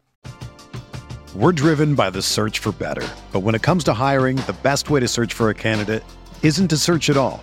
We're 1.35 1.53
driven 1.53 1.95
by 1.95 2.11
the 2.11 2.21
search 2.21 2.59
for 2.59 2.73
better. 2.73 3.09
But 3.33 3.41
when 3.41 3.55
it 3.55 3.63
comes 3.63 3.85
to 3.85 3.95
hiring, 3.95 4.37
the 4.37 4.57
best 4.63 4.91
way 4.91 5.01
to 5.01 5.09
search 5.09 5.33
for 5.33 5.49
a 5.49 5.55
candidate 5.55 6.05
isn't 6.43 6.69
to 6.69 6.77
search 6.77 7.09
at 7.09 7.17
all. 7.17 7.43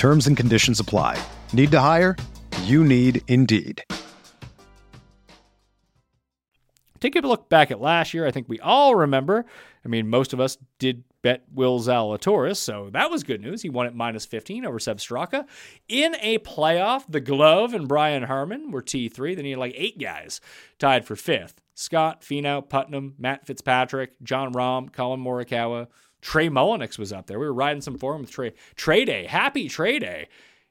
Terms 0.00 0.26
and 0.26 0.34
conditions 0.34 0.80
apply. 0.80 1.22
Need 1.52 1.70
to 1.72 1.78
hire? 1.78 2.16
You 2.62 2.82
need 2.82 3.20
Indeed. 3.28 3.84
Take 7.00 7.16
a 7.16 7.20
look 7.20 7.50
back 7.50 7.70
at 7.70 7.82
last 7.82 8.14
year. 8.14 8.26
I 8.26 8.30
think 8.30 8.48
we 8.48 8.58
all 8.60 8.94
remember. 8.94 9.44
I 9.84 9.88
mean, 9.88 10.08
most 10.08 10.32
of 10.32 10.40
us 10.40 10.56
did 10.78 11.04
bet 11.20 11.44
Will 11.52 11.78
Zalatoris, 11.80 12.56
so 12.56 12.88
that 12.94 13.10
was 13.10 13.24
good 13.24 13.42
news. 13.42 13.60
He 13.60 13.68
won 13.68 13.84
at 13.84 13.94
minus 13.94 14.24
15 14.24 14.64
over 14.64 14.78
Sepp 14.78 14.96
Straka. 14.96 15.44
In 15.86 16.16
a 16.22 16.38
playoff, 16.38 17.04
the 17.06 17.20
Glove 17.20 17.74
and 17.74 17.86
Brian 17.86 18.22
Harman 18.22 18.70
were 18.70 18.80
T3. 18.82 19.36
Then 19.36 19.44
you 19.44 19.52
had 19.52 19.60
like 19.60 19.74
eight 19.76 19.98
guys 19.98 20.40
tied 20.78 21.04
for 21.04 21.14
fifth. 21.14 21.60
Scott, 21.74 22.22
Finau, 22.22 22.66
Putnam, 22.66 23.16
Matt 23.18 23.46
Fitzpatrick, 23.46 24.12
Jon 24.22 24.54
Rahm, 24.54 24.90
Collin 24.90 25.22
Morikawa, 25.22 25.88
Trey 26.20 26.48
Mullinax 26.48 26.98
was 26.98 27.12
up 27.12 27.26
there. 27.26 27.38
We 27.38 27.46
were 27.46 27.54
riding 27.54 27.82
some 27.82 27.98
form 27.98 28.22
with 28.22 28.30
Trey. 28.30 28.52
Trey 28.76 29.04
Day, 29.04 29.26
happy 29.26 29.68
Trey 29.68 29.98
Day. 29.98 30.28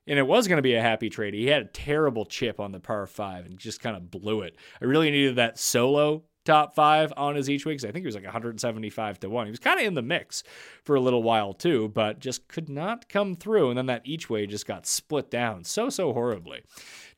And 0.07 0.17
it 0.17 0.25
was 0.25 0.47
going 0.47 0.57
to 0.57 0.63
be 0.63 0.73
a 0.73 0.81
happy 0.81 1.09
trade. 1.09 1.35
He 1.35 1.47
had 1.47 1.61
a 1.61 1.65
terrible 1.65 2.25
chip 2.25 2.59
on 2.59 2.71
the 2.71 2.79
par 2.79 3.05
five 3.05 3.45
and 3.45 3.59
just 3.59 3.79
kind 3.79 3.95
of 3.95 4.09
blew 4.09 4.41
it. 4.41 4.55
I 4.81 4.85
really 4.85 5.11
needed 5.11 5.35
that 5.35 5.59
solo 5.59 6.23
top 6.45 6.73
five 6.73 7.13
on 7.15 7.35
his 7.35 7.47
each 7.47 7.65
week. 7.65 7.83
I 7.83 7.91
think 7.91 7.97
he 7.97 8.07
was 8.07 8.15
like 8.15 8.23
175 8.23 9.19
to 9.19 9.29
one. 9.29 9.45
He 9.45 9.51
was 9.51 9.59
kind 9.59 9.79
of 9.79 9.85
in 9.85 9.93
the 9.93 10.01
mix 10.01 10.43
for 10.83 10.95
a 10.95 10.99
little 10.99 11.21
while 11.21 11.53
too, 11.53 11.89
but 11.89 12.19
just 12.19 12.47
could 12.47 12.69
not 12.69 13.07
come 13.07 13.35
through. 13.35 13.69
And 13.69 13.77
then 13.77 13.85
that 13.85 14.01
each 14.03 14.29
way 14.31 14.47
just 14.47 14.65
got 14.65 14.87
split 14.87 15.29
down 15.29 15.63
so, 15.63 15.89
so 15.89 16.11
horribly. 16.11 16.63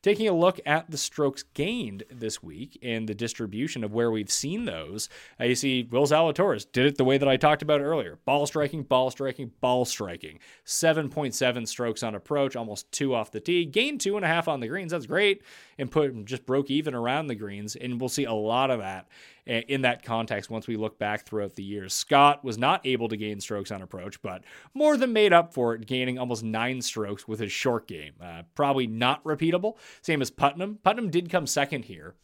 Taking 0.02 0.26
a 0.26 0.32
look 0.32 0.58
at 0.66 0.90
the 0.90 0.98
strokes 0.98 1.44
gained 1.54 2.02
this 2.10 2.42
week 2.42 2.76
and 2.82 3.08
the 3.08 3.14
distribution 3.14 3.84
of 3.84 3.92
where 3.92 4.10
we've 4.10 4.32
seen 4.32 4.64
those, 4.64 5.08
uh, 5.40 5.44
you 5.44 5.54
see 5.54 5.88
Will 5.90 6.06
Zalatoris 6.06 6.66
did 6.72 6.86
it 6.86 6.96
the 6.96 7.04
way 7.04 7.18
that 7.18 7.28
I 7.28 7.36
talked 7.36 7.62
about 7.62 7.80
earlier 7.80 8.18
ball 8.24 8.46
striking, 8.46 8.82
ball 8.82 9.10
striking, 9.12 9.52
ball 9.60 9.84
striking. 9.84 10.40
7.7 10.66 11.68
strokes 11.68 12.02
on 12.02 12.16
approach, 12.16 12.56
almost 12.56 12.90
two 12.90 13.14
off 13.14 13.30
the 13.30 13.38
tee. 13.38 13.64
Gained 13.64 14.00
two 14.00 14.16
and 14.16 14.24
a 14.24 14.28
half 14.28 14.48
on 14.48 14.58
the 14.58 14.66
greens. 14.66 14.90
That's 14.90 15.06
great. 15.06 15.42
And 15.78 15.88
put 15.88 16.24
just 16.24 16.46
broke 16.46 16.68
even 16.68 16.94
around 16.94 17.28
the 17.28 17.36
greens. 17.36 17.76
And 17.76 18.00
we'll 18.00 18.08
see 18.08 18.24
a 18.24 18.32
lot 18.32 18.72
of 18.72 18.80
that 18.80 19.06
in 19.46 19.82
that 19.82 20.04
context 20.04 20.50
once 20.50 20.66
we 20.66 20.76
look 20.76 20.98
back 20.98 21.26
throughout 21.26 21.54
the 21.54 21.62
years. 21.62 21.92
Scott 21.92 22.44
was 22.44 22.58
not 22.58 22.86
able 22.86 23.08
to 23.08 23.16
gain 23.16 23.40
strokes 23.40 23.70
on 23.70 23.82
approach, 23.82 24.20
but 24.22 24.44
more 24.74 24.96
than 24.96 25.12
made 25.12 25.32
up 25.32 25.52
for 25.52 25.74
it, 25.74 25.86
gaining 25.86 26.18
almost 26.18 26.44
nine 26.44 26.80
strokes 26.80 27.26
with 27.26 27.40
his 27.40 27.50
short 27.50 27.88
game. 27.88 28.12
Uh, 28.22 28.42
probably 28.54 28.86
not 28.86 29.22
repeatable. 29.24 29.76
Same 30.00 30.22
as 30.22 30.30
Putnam. 30.30 30.78
Putnam 30.82 31.10
did 31.10 31.28
come 31.28 31.46
second 31.46 31.84
here 31.84 32.14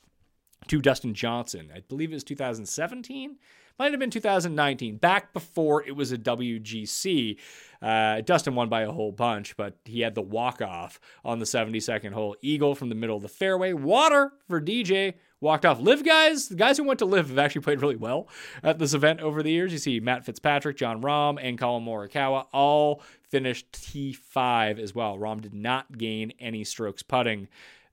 to 0.69 0.81
Dustin 0.81 1.15
Johnson. 1.15 1.71
I 1.75 1.81
believe 1.81 2.11
it 2.11 2.15
was 2.15 2.25
2017 2.25 3.37
might 3.79 3.93
have 3.93 4.01
been 4.01 4.11
2019, 4.11 4.97
back 4.97 5.33
before 5.33 5.85
it 5.85 5.95
was 5.95 6.11
a 6.11 6.19
WGC. 6.19 7.39
Uh, 7.81 8.21
Dustin 8.23 8.57
won 8.57 8.69
by 8.69 8.83
a 8.83 8.91
whole 8.91 9.13
bunch, 9.13 9.57
but 9.57 9.77
he 9.85 10.01
had 10.01 10.17
the 10.17 10.23
walk 10.23 10.61
off 10.61 10.99
on 11.25 11.39
the 11.39 11.45
72nd 11.45 12.13
hole. 12.13 12.35
Eagle 12.43 12.75
from 12.75 12.89
the 12.89 12.97
middle 12.97 13.17
of 13.17 13.23
the 13.23 13.29
fairway. 13.29 13.73
Water 13.73 14.33
for 14.49 14.61
DJ. 14.61 15.15
Walked 15.41 15.65
off. 15.65 15.79
LIV 15.79 16.05
guys, 16.05 16.49
the 16.49 16.57
guys 16.57 16.77
who 16.77 16.85
went 16.85 16.99
to 16.99 17.05
LIV 17.05 17.29
have 17.29 17.39
actually 17.39 17.61
played 17.61 17.81
really 17.81 17.95
well 17.95 18.29
at 18.65 18.81
this 18.81 18.93
event 18.93 19.21
over 19.21 19.41
the 19.41 19.53
years. 19.53 19.73
You 19.73 19.79
see 19.79 20.01
Matt 20.01 20.25
Fitzpatrick, 20.25 20.77
Jon 20.77 21.01
Rahm, 21.01 21.39
and 21.41 21.57
Collin 21.57 21.85
Morikawa 21.85 22.47
all 22.53 23.03
finished 23.29 23.71
T5 23.71 24.81
as 24.81 24.97
well. 24.97 25.17
Rahm 25.17 25.41
did 25.41 25.55
not 25.55 25.97
gain 25.97 26.33
any 26.41 26.65
strokes 26.65 27.05
putting 27.05 27.47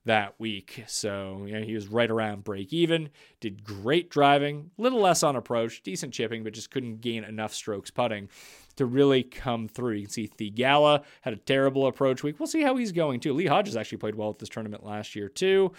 that 0.06 0.34
week. 0.38 0.82
So 0.86 1.44
you 1.46 1.52
know, 1.52 1.64
he 1.64 1.74
was 1.74 1.88
right 1.88 2.10
around 2.10 2.42
break 2.42 2.72
even, 2.72 3.10
did 3.40 3.62
great 3.62 4.10
driving, 4.10 4.70
little 4.76 5.00
less 5.00 5.22
on 5.22 5.36
approach, 5.36 5.82
decent 5.82 6.14
chipping, 6.14 6.42
but 6.42 6.52
just 6.52 6.70
couldn't 6.70 7.00
gain 7.00 7.22
enough 7.22 7.52
strokes 7.54 7.90
putting. 7.90 8.28
To 8.76 8.86
really 8.86 9.22
come 9.22 9.68
through. 9.68 9.94
You 9.94 10.02
can 10.02 10.10
see 10.10 10.28
Theegala 10.28 11.04
had 11.22 11.32
a 11.32 11.38
terrible 11.38 11.86
approach 11.86 12.22
week. 12.22 12.38
We'll 12.38 12.46
see 12.46 12.62
how 12.62 12.76
he's 12.76 12.92
going 12.92 13.20
too. 13.20 13.32
Lee 13.32 13.46
Hodges 13.46 13.76
actually 13.76 13.98
played 13.98 14.14
well 14.14 14.30
at 14.30 14.38
this 14.38 14.48
tournament 14.48 14.84
last 14.84 15.16
year 15.16 15.28
too. 15.28 15.72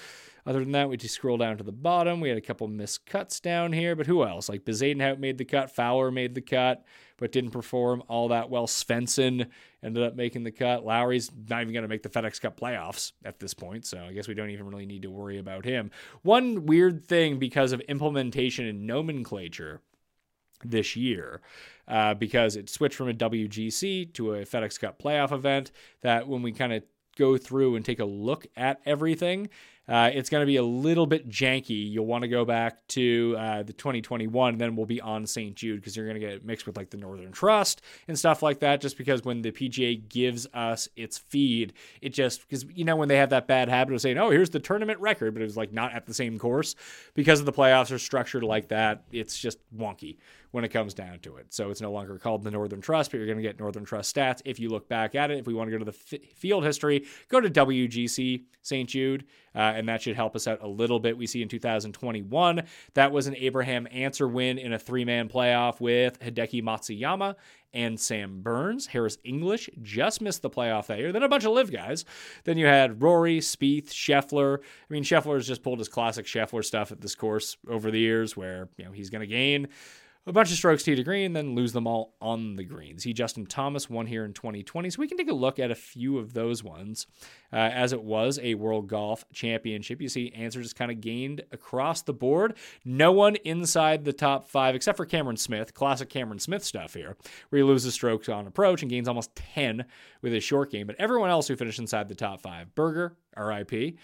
Other 0.45 0.59
than 0.59 0.71
that, 0.71 0.87
we 0.87 0.95
just 0.95 1.15
scroll 1.15 1.37
down 1.37 1.57
to 1.57 1.63
the 1.63 1.73
bottom. 1.73 2.21
We 2.21 2.29
had 2.29 2.37
a 2.37 2.41
couple 2.41 2.69
missed 2.69 3.05
cuts 3.05 3.41
down 3.41 3.73
here, 3.73 3.97
but 3.97 4.07
who 4.07 4.23
else? 4.23 4.47
Like 4.47 4.63
Bezuidenhout 4.63 5.19
made 5.19 5.37
the 5.37 5.43
cut, 5.43 5.75
Fowler 5.75 6.09
made 6.09 6.35
the 6.35 6.41
cut, 6.41 6.85
but 7.17 7.33
didn't 7.33 7.51
perform 7.51 8.01
all 8.07 8.29
that 8.29 8.49
well. 8.49 8.65
Svensson 8.65 9.49
ended 9.83 10.03
up 10.03 10.15
making 10.15 10.43
the 10.43 10.51
cut. 10.51 10.85
Lowry's 10.85 11.29
not 11.49 11.61
even 11.61 11.73
going 11.73 11.83
to 11.83 11.89
make 11.89 12.01
the 12.01 12.09
FedEx 12.09 12.39
Cup 12.39 12.57
playoffs 12.57 13.11
at 13.25 13.39
this 13.39 13.53
point, 13.53 13.85
so 13.85 13.99
I 13.99 14.13
guess 14.13 14.29
we 14.29 14.35
don't 14.35 14.49
even 14.49 14.67
really 14.67 14.85
need 14.85 15.01
to 15.01 15.11
worry 15.11 15.37
about 15.37 15.65
him. 15.65 15.91
One 16.21 16.65
weird 16.65 17.05
thing 17.05 17.39
because 17.39 17.73
of 17.73 17.81
implementation 17.81 18.65
and 18.65 18.87
nomenclature 18.87 19.81
this 20.63 20.95
year 20.95 21.41
uh, 21.87 22.13
because 22.13 22.55
it 22.55 22.69
switched 22.69 22.95
from 22.95 23.09
a 23.09 23.13
WGC 23.13 24.13
to 24.13 24.33
a 24.33 24.45
FedEx 24.45 24.79
Cup 24.79 25.01
playoff 25.01 25.31
event. 25.31 25.71
That 26.01 26.27
when 26.27 26.41
we 26.41 26.51
kind 26.51 26.73
of 26.73 26.83
go 27.17 27.37
through 27.37 27.75
and 27.75 27.83
take 27.83 27.99
a 27.99 28.05
look 28.05 28.47
at 28.55 28.79
everything, 28.85 29.49
uh, 29.87 30.09
it's 30.13 30.29
going 30.29 30.41
to 30.41 30.45
be 30.45 30.57
a 30.57 30.63
little 30.63 31.05
bit 31.05 31.29
janky. 31.29 31.89
You'll 31.89 32.05
want 32.05 32.23
to 32.23 32.27
go 32.27 32.43
back 32.43 32.85
to 32.89 33.35
uh, 33.37 33.63
the 33.63 33.73
2021, 33.73 34.53
and 34.53 34.61
then 34.61 34.75
we'll 34.75 34.85
be 34.85 34.99
on 34.99 35.25
St. 35.25 35.55
Jude 35.55 35.79
because 35.79 35.95
you're 35.95 36.05
going 36.05 36.19
to 36.19 36.27
get 36.27 36.45
mixed 36.45 36.65
with 36.65 36.75
like 36.75 36.89
the 36.89 36.97
Northern 36.97 37.31
Trust 37.31 37.81
and 38.07 38.17
stuff 38.17 38.43
like 38.43 38.59
that. 38.59 38.81
Just 38.81 38.97
because 38.97 39.23
when 39.23 39.41
the 39.41 39.51
PGA 39.51 40.07
gives 40.09 40.45
us 40.53 40.89
its 40.95 41.17
feed, 41.17 41.73
it 42.01 42.09
just 42.09 42.41
because 42.41 42.65
you 42.73 42.83
know 42.83 42.95
when 42.95 43.07
they 43.07 43.17
have 43.17 43.29
that 43.29 43.47
bad 43.47 43.69
habit 43.69 43.93
of 43.93 44.01
saying, 44.01 44.17
"Oh, 44.17 44.29
here's 44.29 44.49
the 44.49 44.59
tournament 44.59 44.99
record," 44.99 45.33
but 45.33 45.41
it 45.41 45.45
was 45.45 45.57
like 45.57 45.71
not 45.71 45.93
at 45.93 46.05
the 46.05 46.13
same 46.13 46.37
course 46.37 46.75
because 47.13 47.39
of 47.39 47.45
the 47.45 47.53
playoffs 47.53 47.91
are 47.91 47.99
structured 47.99 48.43
like 48.43 48.67
that. 48.69 49.03
It's 49.11 49.37
just 49.37 49.59
wonky 49.75 50.17
when 50.51 50.63
it 50.63 50.69
comes 50.69 50.93
down 50.93 51.19
to 51.19 51.37
it. 51.37 51.53
So 51.53 51.69
it's 51.69 51.81
no 51.81 51.91
longer 51.91 52.17
called 52.17 52.43
the 52.43 52.51
Northern 52.51 52.81
Trust, 52.81 53.11
but 53.11 53.17
you're 53.17 53.25
going 53.25 53.37
to 53.37 53.43
get 53.43 53.59
Northern 53.59 53.85
Trust 53.85 54.15
stats 54.15 54.41
if 54.45 54.59
you 54.59 54.69
look 54.69 54.87
back 54.87 55.15
at 55.15 55.31
it. 55.31 55.37
If 55.37 55.47
we 55.47 55.53
want 55.53 55.67
to 55.67 55.71
go 55.71 55.83
to 55.83 55.91
the 55.91 55.97
f- 56.15 56.33
field 56.35 56.63
history, 56.63 57.05
go 57.29 57.39
to 57.39 57.49
WGC 57.49 58.43
St. 58.61 58.89
Jude, 58.89 59.25
Uh, 59.57 59.73
and 59.75 59.89
that 59.89 60.03
should 60.03 60.15
help 60.15 60.35
us 60.35 60.47
out 60.47 60.61
a 60.61 60.67
little 60.67 60.99
bit. 60.99 61.17
We 61.17 61.25
see 61.25 61.41
in 61.41 61.49
2021 61.49 62.63
that 62.93 63.11
was 63.11 63.25
an 63.25 63.35
Abraham 63.35 63.87
Ancer 63.91 64.27
win 64.27 64.59
in 64.59 64.71
a 64.71 64.79
three 64.79 65.03
man 65.03 65.27
playoff 65.27 65.81
with 65.81 66.19
Hideki 66.19 66.61
Matsuyama 66.61 67.33
and 67.73 67.99
Sam 67.99 68.41
Burns. 68.41 68.85
Harris 68.85 69.17
English 69.23 69.69
just 69.81 70.21
missed 70.21 70.43
the 70.43 70.49
playoff 70.49 70.87
that 70.87 70.99
year. 70.99 71.11
Then 71.11 71.23
a 71.23 71.29
bunch 71.29 71.43
of 71.43 71.53
LIV 71.53 71.71
guys. 71.71 72.05
Then 72.43 72.57
you 72.57 72.67
had 72.67 73.01
Rory, 73.01 73.39
Spieth, 73.39 73.89
Scheffler. 73.89 74.59
I 74.59 74.93
mean, 74.93 75.03
Scheffler 75.03 75.35
has 75.35 75.47
just 75.47 75.63
pulled 75.63 75.79
his 75.79 75.89
classic 75.89 76.27
Scheffler 76.27 76.63
stuff 76.63 76.91
at 76.91 77.01
this 77.01 77.15
course 77.15 77.57
over 77.67 77.89
the 77.89 77.99
years 77.99 78.37
where, 78.37 78.69
you 78.77 78.85
know, 78.85 78.91
he's 78.91 79.09
going 79.09 79.21
to 79.21 79.27
gain 79.27 79.67
a 80.27 80.33
bunch 80.33 80.51
of 80.51 80.57
strokes 80.57 80.83
to 80.83 81.03
green, 81.03 81.31
then 81.31 81.55
lose 81.55 81.71
them 81.71 81.87
all 81.87 82.13
on 82.21 82.57
the 82.57 82.65
greens. 82.65 83.03
See, 83.03 83.13
Justin 83.13 83.45
Thomas 83.45 83.89
won 83.89 84.05
here 84.07 84.25
in 84.25 84.33
2020, 84.33 84.89
so 84.89 84.99
we 84.99 85.07
can 85.07 85.17
take 85.17 85.29
a 85.29 85.33
look 85.33 85.57
at 85.57 85.71
a 85.71 85.75
few 85.75 86.17
of 86.17 86.33
those 86.33 86.61
ones. 86.61 87.07
Uh, 87.53 87.55
as 87.55 87.93
it 87.93 88.03
was 88.03 88.37
a 88.43 88.55
World 88.55 88.87
Golf 88.89 89.23
Championship, 89.31 90.01
you 90.01 90.09
see 90.09 90.33
Ancer's 90.35 90.65
just 90.65 90.75
kind 90.75 90.91
of 90.91 90.99
gained 90.99 91.43
across 91.53 92.01
the 92.01 92.11
board. 92.11 92.57
No 92.83 93.13
one 93.13 93.37
inside 93.37 94.03
the 94.03 94.11
top 94.11 94.49
five, 94.49 94.75
except 94.75 94.97
for 94.97 95.05
Cameron 95.05 95.37
Smith, 95.37 95.73
classic 95.73 96.09
Cameron 96.09 96.39
Smith 96.39 96.63
stuff 96.63 96.93
here, 96.93 97.15
where 97.49 97.59
he 97.59 97.63
loses 97.63 97.93
strokes 97.93 98.27
on 98.27 98.47
approach 98.47 98.81
and 98.81 98.91
gains 98.91 99.07
almost 99.07 99.33
10 99.35 99.85
with 100.21 100.33
his 100.33 100.43
short 100.43 100.71
game. 100.71 100.87
But 100.87 100.97
everyone 100.99 101.29
else 101.29 101.47
who 101.47 101.55
finished 101.55 101.79
inside 101.79 102.09
the 102.09 102.15
top 102.15 102.41
five, 102.41 102.75
Berger, 102.75 103.15
RIP, 103.37 103.97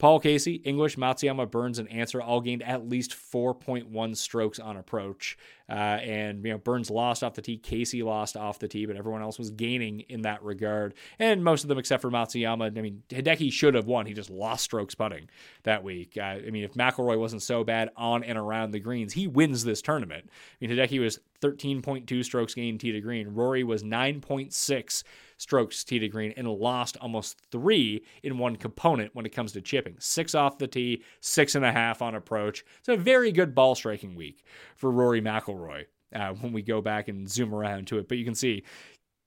Paul 0.00 0.18
Casey, 0.18 0.54
English, 0.54 0.96
Matsuyama, 0.96 1.50
Burns, 1.50 1.78
and 1.78 1.86
Ancer 1.92 2.22
all 2.22 2.40
gained 2.40 2.62
at 2.62 2.88
least 2.88 3.10
4.1 3.10 4.16
strokes 4.16 4.58
on 4.58 4.78
approach. 4.78 5.36
Uh, 5.68 5.74
and 5.74 6.42
you 6.42 6.50
know 6.50 6.58
Burns 6.58 6.90
lost 6.90 7.22
off 7.22 7.34
the 7.34 7.42
tee, 7.42 7.58
Casey 7.58 8.02
lost 8.02 8.34
off 8.34 8.58
the 8.58 8.66
tee, 8.66 8.86
but 8.86 8.96
everyone 8.96 9.20
else 9.20 9.38
was 9.38 9.50
gaining 9.50 10.00
in 10.08 10.22
that 10.22 10.42
regard. 10.42 10.94
And 11.18 11.44
most 11.44 11.64
of 11.64 11.68
them, 11.68 11.76
except 11.76 12.00
for 12.00 12.10
Matsuyama, 12.10 12.76
I 12.76 12.80
mean 12.80 13.02
Hideki 13.10 13.52
should 13.52 13.74
have 13.74 13.86
won. 13.86 14.06
He 14.06 14.14
just 14.14 14.30
lost 14.30 14.64
strokes 14.64 14.94
putting 14.94 15.28
that 15.64 15.84
week. 15.84 16.16
Uh, 16.16 16.22
I 16.22 16.50
mean, 16.50 16.64
if 16.64 16.72
McIlroy 16.72 17.18
wasn't 17.18 17.42
so 17.42 17.62
bad 17.62 17.90
on 17.94 18.24
and 18.24 18.38
around 18.38 18.70
the 18.70 18.80
greens, 18.80 19.12
he 19.12 19.28
wins 19.28 19.64
this 19.64 19.82
tournament. 19.82 20.24
I 20.28 20.66
mean, 20.66 20.76
Hideki 20.76 20.98
was 20.98 21.20
13.2 21.40 22.24
strokes 22.24 22.54
gained 22.54 22.80
tee 22.80 22.92
to 22.92 23.00
green. 23.00 23.28
Rory 23.28 23.64
was 23.64 23.82
9.6 23.82 25.02
strokes 25.36 25.84
tee 25.84 25.98
to 25.98 26.08
green 26.08 26.32
and 26.36 26.48
lost 26.48 26.96
almost 27.00 27.40
three 27.50 28.04
in 28.22 28.38
one 28.38 28.56
component 28.56 29.14
when 29.14 29.26
it 29.26 29.34
comes 29.34 29.52
to 29.52 29.60
chipping. 29.60 29.96
Six 29.98 30.34
off 30.34 30.58
the 30.58 30.66
tee, 30.66 31.02
six 31.20 31.54
and 31.54 31.64
a 31.64 31.72
half 31.72 32.02
on 32.02 32.14
approach. 32.14 32.64
It's 32.78 32.88
a 32.88 32.96
very 32.96 33.32
good 33.32 33.54
ball 33.54 33.74
striking 33.74 34.14
week 34.14 34.44
for 34.76 34.90
Rory 34.90 35.22
McIlroy 35.22 35.86
uh, 36.14 36.32
when 36.34 36.52
we 36.52 36.62
go 36.62 36.80
back 36.80 37.08
and 37.08 37.28
zoom 37.28 37.54
around 37.54 37.86
to 37.88 37.98
it. 37.98 38.08
But 38.08 38.18
you 38.18 38.24
can 38.24 38.34
see 38.34 38.64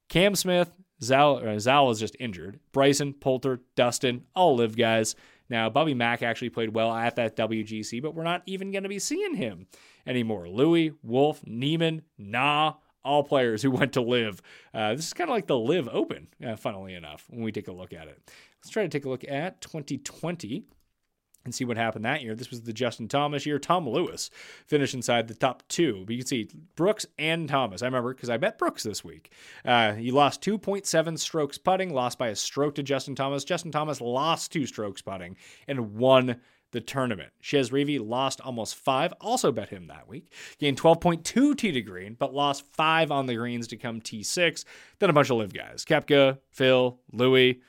Cam 0.10 0.36
Smith, 0.36 0.72
Zal, 1.02 1.42
uh, 1.48 1.60
Zal 1.60 1.90
is 1.90 2.00
just 2.00 2.16
injured. 2.20 2.60
Bryson, 2.72 3.14
Poulter, 3.14 3.62
Dustin, 3.76 4.24
all 4.36 4.56
LIV 4.56 4.78
guys. 4.78 5.16
Now, 5.50 5.70
Bobby 5.70 5.94
Mack 5.94 6.24
actually 6.24 6.50
played 6.50 6.74
well 6.74 6.92
at 6.94 7.16
that 7.18 7.36
WGC, 7.36 8.02
but 8.02 8.16
we're 8.16 8.24
not 8.24 8.44
even 8.46 8.72
going 8.72 8.84
to 8.84 8.90
be 8.90 9.00
seeing 9.00 9.36
him 9.36 9.68
anymore. 10.06 10.48
Louis, 10.48 10.94
Wolff, 11.04 11.42
Niemann, 11.46 12.04
Na, 12.18 12.74
all 13.04 13.24
players 13.24 13.62
who 13.62 13.72
went 13.72 13.94
to 13.94 14.02
LIV. 14.02 14.42
Uh, 14.74 14.96
this 14.96 15.08
is 15.08 15.14
kind 15.14 15.30
of 15.30 15.36
like 15.36 15.48
the 15.48 15.58
LIV 15.58 15.90
open, 15.92 16.28
uh, 16.46 16.56
funnily 16.56 16.94
enough, 16.94 17.26
when 17.30 17.44
we 17.44 17.52
take 17.52 17.68
a 17.68 17.74
look 17.74 17.94
at 17.94 18.08
it. 18.08 18.32
Let's 18.60 18.70
try 18.70 18.84
to 18.84 18.90
take 18.90 19.06
a 19.06 19.10
look 19.10 19.26
at 19.28 19.62
2020 19.62 20.66
and 21.46 21.54
see 21.54 21.66
what 21.66 21.78
happened 21.78 22.06
that 22.06 22.22
year. 22.22 22.36
This 22.36 22.50
was 22.50 22.62
the 22.62 22.74
Justin 22.74 23.08
Thomas 23.08 23.46
year. 23.46 23.60
Tom 23.60 23.88
Lewis 23.88 24.30
finished 24.66 24.94
inside 24.94 25.28
the 25.28 25.34
top 25.34 25.64
two. 25.68 26.04
But 26.06 26.14
you 26.14 26.20
can 26.20 26.28
see 26.28 26.50
Brooks 26.76 27.06
and 27.20 27.50
Thomas. 27.50 27.82
I 27.82 27.86
remember 27.86 28.14
because 28.14 28.30
I 28.30 28.38
bet 28.38 28.58
Brooks 28.58 28.84
this 28.84 29.04
week. 29.04 29.32
Uh, 29.66 29.94
he 29.94 30.12
lost 30.12 30.42
2.7 30.42 31.20
strokes 31.20 31.58
putting, 31.58 31.94
lost 31.94 32.18
by 32.18 32.30
a 32.30 32.36
stroke 32.36 32.76
to 32.76 32.84
Justin 32.84 33.16
Thomas. 33.16 33.44
Justin 33.44 33.72
Thomas 33.72 34.00
lost 34.00 34.52
two 34.52 34.66
strokes 34.66 35.02
putting 35.02 35.36
and 35.68 35.96
won 35.96 36.40
the 36.74 36.82
tournament. 36.82 37.32
Chez 37.40 37.70
Reavie 37.70 38.06
lost 38.06 38.42
almost 38.42 38.76
five, 38.76 39.14
also 39.22 39.52
bet 39.52 39.70
him 39.70 39.88
that 39.88 40.10
week. 40.10 40.34
Gained 40.60 40.80
12.2 40.80 41.56
T 41.58 41.72
to 41.72 41.82
green, 41.82 42.16
but 42.20 42.34
lost 42.34 42.66
five 42.74 43.12
on 43.12 43.28
the 43.28 43.36
greens 43.36 43.68
to 43.70 43.78
come 43.78 44.02
T6. 44.02 44.66
Then 45.00 45.10
a 45.10 45.14
bunch 45.14 45.30
of 45.30 45.38
LIV 45.38 45.54
guys. 45.54 45.86
Koepka, 45.86 46.40
Phil, 46.52 47.00
Louis 47.14 47.62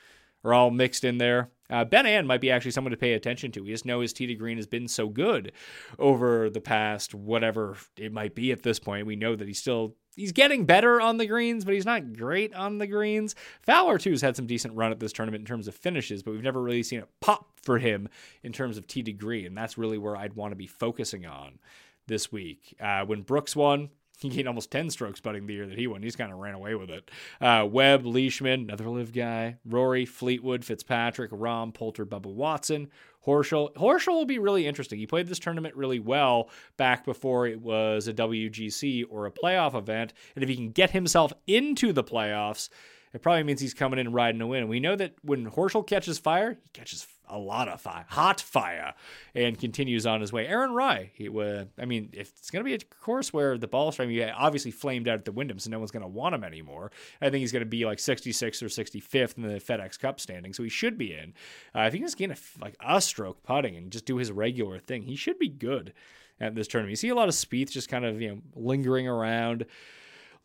are 0.43 0.53
all 0.53 0.71
mixed 0.71 1.03
in 1.03 1.17
there. 1.17 1.49
Uh, 1.69 1.83
ben 1.83 2.05
An 2.05 2.27
might 2.27 2.41
be 2.41 2.51
actually 2.51 2.71
someone 2.71 2.91
to 2.91 2.97
pay 2.97 3.13
attention 3.13 3.51
to. 3.51 3.61
We 3.61 3.71
just 3.71 3.85
know 3.85 4.01
his 4.01 4.13
T 4.13 4.27
to 4.27 4.35
green 4.35 4.57
has 4.57 4.67
been 4.67 4.87
so 4.87 5.09
good 5.09 5.51
over 5.97 6.49
the 6.49 6.61
past 6.61 7.15
whatever 7.15 7.77
it 7.97 8.11
might 8.11 8.35
be 8.35 8.51
at 8.51 8.61
this 8.61 8.79
point. 8.79 9.07
We 9.07 9.15
know 9.15 9.35
that 9.35 9.47
he's 9.47 9.59
still 9.59 9.95
he's 10.15 10.31
getting 10.31 10.65
better 10.65 10.99
on 10.99 11.17
the 11.17 11.25
greens, 11.25 11.65
but 11.65 11.73
he's 11.73 11.85
not 11.85 12.13
great 12.13 12.53
on 12.53 12.77
the 12.77 12.87
greens. 12.87 13.35
Fowler 13.61 13.97
too 13.97 14.11
has 14.11 14.21
had 14.21 14.35
some 14.35 14.47
decent 14.47 14.75
run 14.75 14.91
at 14.91 14.99
this 14.99 15.13
tournament 15.13 15.41
in 15.41 15.45
terms 15.45 15.67
of 15.67 15.75
finishes, 15.75 16.23
but 16.23 16.31
we've 16.31 16.43
never 16.43 16.61
really 16.61 16.83
seen 16.83 16.99
it 16.99 17.09
pop 17.19 17.59
for 17.61 17.79
him 17.79 18.09
in 18.43 18.51
terms 18.51 18.77
of 18.77 18.87
tee 18.87 19.03
to 19.03 19.11
green, 19.11 19.45
and 19.45 19.57
that's 19.57 19.77
really 19.77 19.97
where 19.97 20.15
I'd 20.15 20.33
want 20.33 20.51
to 20.51 20.55
be 20.55 20.67
focusing 20.67 21.25
on 21.25 21.59
this 22.07 22.31
week. 22.31 22.75
Uh, 22.79 23.05
when 23.05 23.21
Brooks 23.21 23.55
won, 23.55 23.89
he 24.19 24.29
gained 24.29 24.47
almost 24.47 24.71
10 24.71 24.89
strokes 24.89 25.19
putting 25.19 25.45
the 25.45 25.53
year 25.53 25.67
that 25.67 25.77
he 25.77 25.87
won. 25.87 26.01
He's 26.01 26.15
kind 26.15 26.31
of 26.31 26.39
ran 26.39 26.55
away 26.55 26.75
with 26.75 26.89
it. 26.89 27.11
Uh, 27.41 27.67
Webb, 27.69 28.05
Leishman, 28.05 28.61
another 28.61 28.89
LIV 28.89 29.13
guy, 29.13 29.57
Rory, 29.65 30.05
Fleetwood, 30.05 30.63
Fitzpatrick, 30.63 31.31
Rahm, 31.31 31.73
Poulter, 31.73 32.05
Bubba 32.05 32.27
Watson, 32.27 32.89
Horschel. 33.25 33.73
Horschel 33.73 34.13
will 34.13 34.25
be 34.25 34.39
really 34.39 34.67
interesting. 34.67 34.99
He 34.99 35.07
played 35.07 35.27
this 35.27 35.39
tournament 35.39 35.75
really 35.75 35.99
well 35.99 36.49
back 36.77 37.05
before 37.05 37.47
it 37.47 37.59
was 37.59 38.07
a 38.07 38.13
WGC 38.13 39.05
or 39.09 39.25
a 39.25 39.31
playoff 39.31 39.75
event. 39.75 40.13
And 40.35 40.43
if 40.43 40.49
he 40.49 40.55
can 40.55 40.71
get 40.71 40.91
himself 40.91 41.33
into 41.47 41.91
the 41.91 42.03
playoffs, 42.03 42.69
it 43.13 43.21
probably 43.21 43.43
means 43.43 43.61
he's 43.61 43.73
coming 43.73 43.99
in 43.99 44.11
riding 44.11 44.41
a 44.41 44.47
win. 44.47 44.67
We 44.67 44.79
know 44.79 44.95
that 44.95 45.15
when 45.23 45.49
Horschel 45.49 45.87
catches 45.87 46.19
fire, 46.19 46.57
he 46.61 46.69
catches 46.73 47.07
a 47.27 47.37
lot 47.37 47.67
of 47.67 47.81
fire, 47.81 48.05
hot 48.09 48.41
fire, 48.41 48.93
and 49.33 49.57
continues 49.59 50.05
on 50.05 50.21
his 50.21 50.31
way. 50.31 50.47
Aaron 50.47 50.71
Rai, 50.71 51.11
he 51.13 51.29
was, 51.29 51.67
I 51.79 51.85
mean, 51.85 52.09
if 52.13 52.31
it's 52.37 52.51
going 52.51 52.63
to 52.63 52.65
be 52.65 52.73
a 52.73 52.79
course 52.79 53.33
where 53.33 53.57
the 53.57 53.67
ball 53.67 53.91
strike, 53.91 54.09
he 54.09 54.23
obviously 54.23 54.71
flamed 54.71 55.07
out 55.07 55.19
at 55.19 55.25
the 55.25 55.31
Wyndham, 55.31 55.59
so 55.59 55.69
no 55.69 55.79
one's 55.79 55.91
going 55.91 56.03
to 56.03 56.07
want 56.07 56.35
him 56.35 56.43
anymore. 56.43 56.91
I 57.21 57.29
think 57.29 57.41
he's 57.41 57.51
going 57.51 57.61
to 57.61 57.69
be 57.69 57.85
like 57.85 57.97
66th 57.97 58.61
or 58.61 58.67
65th 58.67 59.37
in 59.37 59.43
the 59.43 59.59
FedEx 59.59 59.99
Cup 59.99 60.19
standing, 60.19 60.53
so 60.53 60.63
he 60.63 60.69
should 60.69 60.97
be 60.97 61.13
in. 61.13 61.33
Uh, 61.75 61.81
if 61.81 61.93
he 61.93 61.99
can 61.99 62.07
just 62.07 62.17
gain 62.17 62.31
a, 62.31 62.37
like 62.61 62.75
a 62.85 63.01
stroke 63.01 63.43
putting 63.43 63.75
and 63.75 63.91
just 63.91 64.05
do 64.05 64.17
his 64.17 64.31
regular 64.31 64.79
thing, 64.79 65.03
he 65.03 65.15
should 65.15 65.39
be 65.39 65.49
good 65.49 65.93
at 66.39 66.55
this 66.55 66.67
tournament. 66.67 66.91
You 66.91 66.97
see 66.97 67.09
a 67.09 67.15
lot 67.15 67.29
of 67.29 67.35
Spieth 67.35 67.71
just 67.71 67.89
kind 67.89 68.05
of 68.05 68.21
you 68.21 68.29
know 68.29 68.41
lingering 68.55 69.07
around. 69.07 69.65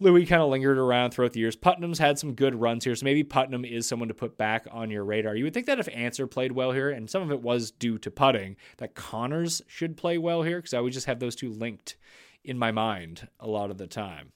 Louis 0.03 0.25
kind 0.25 0.41
of 0.41 0.49
lingered 0.49 0.79
around 0.79 1.11
throughout 1.11 1.35
the 1.35 1.41
years. 1.41 1.57
Putnam's 1.57 1.99
had 1.99 2.19
some 2.19 2.35
good 2.35 2.55
runs 2.55 2.85
here, 2.85 2.97
so 2.97 3.05
maybe 3.05 3.23
Putnam 3.23 3.67
is 3.67 3.87
someone 3.87 4.09
to 4.09 4.15
put 4.15 4.39
back 4.39 4.67
on 4.71 4.91
your 4.91 5.05
radar. 5.05 5.37
You 5.37 5.45
would 5.45 5.53
think 5.53 5.67
that 5.67 5.79
if 5.79 5.89
Ancer 5.93 6.27
played 6.27 6.53
well 6.53 6.73
here, 6.73 6.89
and 6.89 7.09
some 7.09 7.23
of 7.23 7.31
it 7.31 7.43
was 7.43 7.71
due 7.71 7.99
to 7.99 8.11
putting, 8.11 8.57
that 8.79 8.95
Conners 8.95 9.61
should 9.67 9.99
play 9.99 10.17
well 10.17 10.43
here 10.43 10.59
because 10.59 10.73
I 10.73 10.81
would 10.81 10.95
just 10.95 11.07
have 11.07 11.21
those 11.21 11.37
two 11.37 11.51
linked 11.51 11.97
in 12.43 12.59
my 12.59 12.73
mind 12.73 13.29
a 13.39 13.47
lot 13.47 13.71
of 13.71 13.77
the 13.77 13.87
time. 13.87 14.33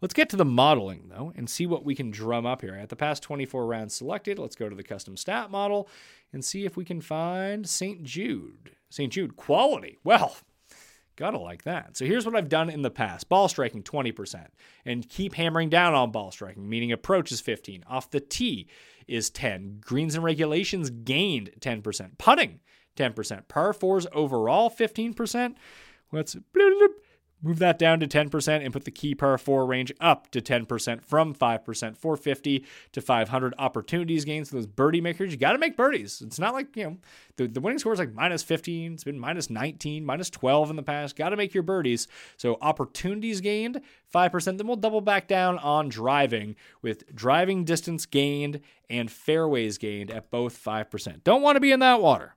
Let's 0.00 0.14
get 0.14 0.30
to 0.30 0.36
the 0.36 0.44
modeling 0.44 1.08
though 1.08 1.32
and 1.36 1.50
see 1.50 1.66
what 1.66 1.84
we 1.84 1.94
can 1.94 2.10
drum 2.10 2.46
up 2.46 2.62
here. 2.62 2.74
At 2.74 2.88
the 2.88 2.96
past 2.96 3.22
24 3.22 3.66
rounds 3.66 3.94
selected, 3.94 4.38
let's 4.38 4.56
go 4.56 4.70
to 4.70 4.76
the 4.76 4.82
custom 4.82 5.16
stat 5.18 5.50
model 5.50 5.88
and 6.32 6.44
see 6.44 6.64
if 6.64 6.76
we 6.76 6.84
can 6.84 7.02
find 7.02 7.68
St. 7.68 8.02
Jude. 8.02 8.72
St. 8.88 9.12
Jude 9.12 9.36
quality. 9.36 9.98
Well, 10.02 10.36
Gotta 11.16 11.38
like 11.38 11.62
that. 11.64 11.96
So 11.96 12.04
here's 12.04 12.26
what 12.26 12.36
I've 12.36 12.50
done 12.50 12.68
in 12.68 12.82
the 12.82 12.90
past. 12.90 13.28
Ball 13.28 13.48
striking 13.48 13.82
20%, 13.82 14.46
and 14.84 15.08
keep 15.08 15.34
hammering 15.34 15.70
down 15.70 15.94
on 15.94 16.10
ball 16.10 16.30
striking, 16.30 16.68
meaning 16.68 16.92
approach 16.92 17.32
is 17.32 17.40
15, 17.40 17.84
off 17.88 18.10
the 18.10 18.20
tee 18.20 18.68
is 19.08 19.30
10, 19.30 19.78
greens 19.80 20.14
and 20.14 20.22
regulations 20.22 20.90
gained 20.90 21.50
10%, 21.60 22.18
putting 22.18 22.60
10%, 22.96 23.48
par 23.48 23.72
fours 23.72 24.06
overall 24.12 24.68
15%. 24.70 25.54
Let's 26.12 26.36
Move 27.46 27.60
that 27.60 27.78
down 27.78 28.00
to 28.00 28.08
10% 28.08 28.64
and 28.64 28.72
put 28.72 28.84
the 28.84 28.90
key 28.90 29.14
par 29.14 29.38
4 29.38 29.66
range 29.66 29.92
up 30.00 30.28
to 30.32 30.40
10% 30.40 31.04
from 31.04 31.32
5%, 31.32 31.96
450 31.96 32.64
to 32.90 33.00
500 33.00 33.54
opportunities 33.56 34.24
gains. 34.24 34.50
So 34.50 34.56
those 34.56 34.66
birdie 34.66 35.00
makers, 35.00 35.30
you 35.30 35.36
got 35.38 35.52
to 35.52 35.58
make 35.58 35.76
birdies. 35.76 36.20
It's 36.22 36.40
not 36.40 36.54
like, 36.54 36.76
you 36.76 36.84
know, 36.84 36.96
the, 37.36 37.46
the 37.46 37.60
winning 37.60 37.78
score 37.78 37.92
is 37.92 38.00
like 38.00 38.12
minus 38.12 38.42
15. 38.42 38.94
It's 38.94 39.04
been 39.04 39.20
minus 39.20 39.48
19, 39.48 40.04
minus 40.04 40.28
12 40.28 40.70
in 40.70 40.76
the 40.76 40.82
past. 40.82 41.14
Got 41.14 41.28
to 41.28 41.36
make 41.36 41.54
your 41.54 41.62
birdies. 41.62 42.08
So 42.36 42.58
opportunities 42.60 43.40
gained, 43.40 43.80
5%. 44.12 44.58
Then 44.58 44.66
we'll 44.66 44.74
double 44.74 45.00
back 45.00 45.28
down 45.28 45.58
on 45.58 45.88
driving 45.88 46.56
with 46.82 47.14
driving 47.14 47.64
distance 47.64 48.06
gained 48.06 48.60
and 48.90 49.08
fairways 49.08 49.78
gained 49.78 50.10
at 50.10 50.32
both 50.32 50.58
5%. 50.60 51.22
Don't 51.22 51.42
want 51.42 51.54
to 51.54 51.60
be 51.60 51.70
in 51.70 51.78
that 51.78 52.02
water, 52.02 52.34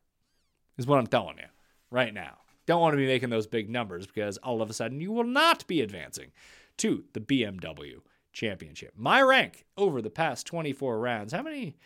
is 0.78 0.86
what 0.86 1.00
I'm 1.00 1.08
telling 1.08 1.40
you 1.40 1.48
right 1.90 2.14
now. 2.14 2.39
Don't 2.70 2.82
want 2.82 2.94
to 2.94 2.98
be 2.98 3.08
making 3.08 3.32
those 3.32 3.48
big 3.48 3.68
numbers 3.68 4.06
because 4.06 4.38
all 4.38 4.62
of 4.62 4.70
a 4.70 4.74
sudden 4.74 5.02
you 5.02 5.12
will 5.12 5.24
not 5.24 5.66
be 5.66 5.82
advancing 5.82 6.30
to 6.78 7.04
the 7.14 7.20
BMW 7.20 7.96
Championship. 8.32 8.94
My 8.96 9.24
rank 9.24 9.66
over 9.76 10.04
the 10.04 10.12
past 10.12 10.46
24 10.46 11.00
rounds, 11.00 11.34
how 11.34 11.42
many 11.42 11.78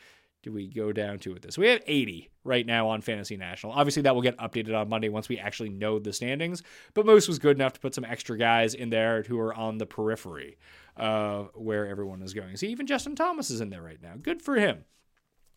do 0.41 0.51
we 0.51 0.67
go 0.67 0.91
down 0.91 1.19
to 1.19 1.31
with 1.31 1.41
this? 1.41 1.57
We 1.57 1.69
have 1.69 1.81
80 1.87 2.29
right 2.43 2.65
now 2.65 2.89
on 2.89 2.99
Fantasy 2.99 3.37
National. 3.37 3.71
Obviously, 3.71 4.01
that 4.01 4.13
will 4.13 4.21
get 4.21 4.37
updated 4.39 4.77
on 4.77 4.89
Monday 4.89 5.07
once 5.07 5.29
we 5.29 5.39
actually 5.39 5.69
know 5.69 5.99
the 5.99 6.11
standings. 6.11 6.63
But 6.93 7.05
Moose 7.05 7.29
was 7.29 7.39
good 7.39 7.55
enough 7.55 7.71
to 7.71 7.79
put 7.79 7.95
some 7.95 8.03
extra 8.03 8.37
guys 8.37 8.73
in 8.73 8.89
there 8.89 9.23
who 9.23 9.39
are 9.39 9.53
on 9.53 9.77
the 9.77 9.85
periphery 9.85 10.57
of 10.97 11.49
where 11.55 11.87
everyone 11.87 12.21
is 12.21 12.33
going. 12.33 12.57
See, 12.57 12.67
even 12.67 12.87
Justin 12.87 13.15
Thomas 13.15 13.49
is 13.49 13.61
in 13.61 13.69
there 13.69 13.81
right 13.81 14.03
now. 14.03 14.15
Good 14.21 14.41
for 14.41 14.55
him. 14.55 14.83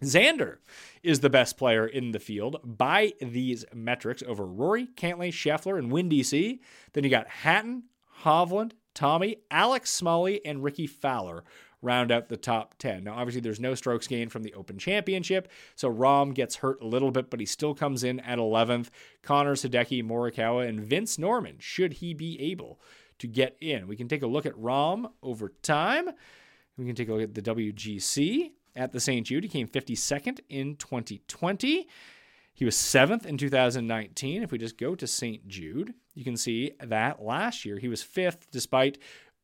Xander 0.02 0.58
is 1.02 1.20
the 1.20 1.30
best 1.30 1.56
player 1.56 1.86
in 1.86 2.12
the 2.12 2.18
field 2.18 2.60
by 2.62 3.12
these 3.20 3.64
metrics 3.74 4.22
over 4.26 4.44
Rory, 4.44 4.88
Cantlay, 4.96 5.28
Scheffler, 5.28 5.78
and 5.78 5.90
Windy 5.90 6.22
C. 6.22 6.60
Then 6.92 7.04
you 7.04 7.10
got 7.10 7.28
Hatton, 7.28 7.84
Hovland, 8.22 8.72
Tommy, 8.94 9.36
Alex 9.50 9.90
Smalley, 9.90 10.44
and 10.44 10.62
Rickie 10.62 10.86
Fowler 10.86 11.44
round 11.82 12.10
out 12.10 12.28
the 12.28 12.36
top 12.36 12.74
10. 12.78 13.04
Now, 13.04 13.14
obviously, 13.14 13.40
there's 13.40 13.60
no 13.60 13.74
strokes 13.74 14.06
gained 14.06 14.32
from 14.32 14.42
the 14.42 14.54
Open 14.54 14.78
Championship, 14.78 15.50
so 15.74 15.92
Rahm 15.92 16.34
gets 16.34 16.56
hurt 16.56 16.80
a 16.82 16.86
little 16.86 17.10
bit, 17.10 17.30
but 17.30 17.40
he 17.40 17.46
still 17.46 17.74
comes 17.74 18.04
in 18.04 18.20
at 18.20 18.38
11th. 18.38 18.88
Connor, 19.22 19.54
Hideki, 19.54 20.02
Morikawa, 20.02 20.68
and 20.68 20.80
Vince 20.80 21.16
Norrman, 21.16 21.60
should 21.60 21.94
he 21.94 22.12
be 22.12 22.40
able 22.40 22.80
to 23.18 23.26
get 23.26 23.56
in. 23.60 23.86
We 23.86 23.96
can 23.96 24.08
take 24.08 24.22
a 24.22 24.26
look 24.26 24.46
at 24.46 24.54
Rahm 24.54 25.10
over 25.22 25.50
time. 25.62 26.10
We 26.76 26.84
can 26.84 26.94
take 26.94 27.08
a 27.08 27.14
look 27.14 27.22
at 27.22 27.34
the 27.34 27.42
WGC 27.42 28.52
at 28.76 28.92
the 28.92 29.00
St. 29.00 29.26
Jude. 29.26 29.44
He 29.44 29.48
came 29.48 29.66
52nd 29.66 30.40
in 30.48 30.76
2020. 30.76 31.88
He 32.54 32.64
was 32.64 32.76
seventh 32.76 33.26
in 33.26 33.36
2019. 33.36 34.42
If 34.42 34.50
we 34.50 34.58
just 34.58 34.78
go 34.78 34.94
to 34.94 35.06
St. 35.06 35.46
Jude, 35.46 35.92
you 36.14 36.24
can 36.24 36.36
see 36.36 36.72
that 36.80 37.22
last 37.22 37.64
year 37.64 37.78
he 37.78 37.88
was 37.88 38.02
fifth 38.02 38.50
despite 38.50 38.98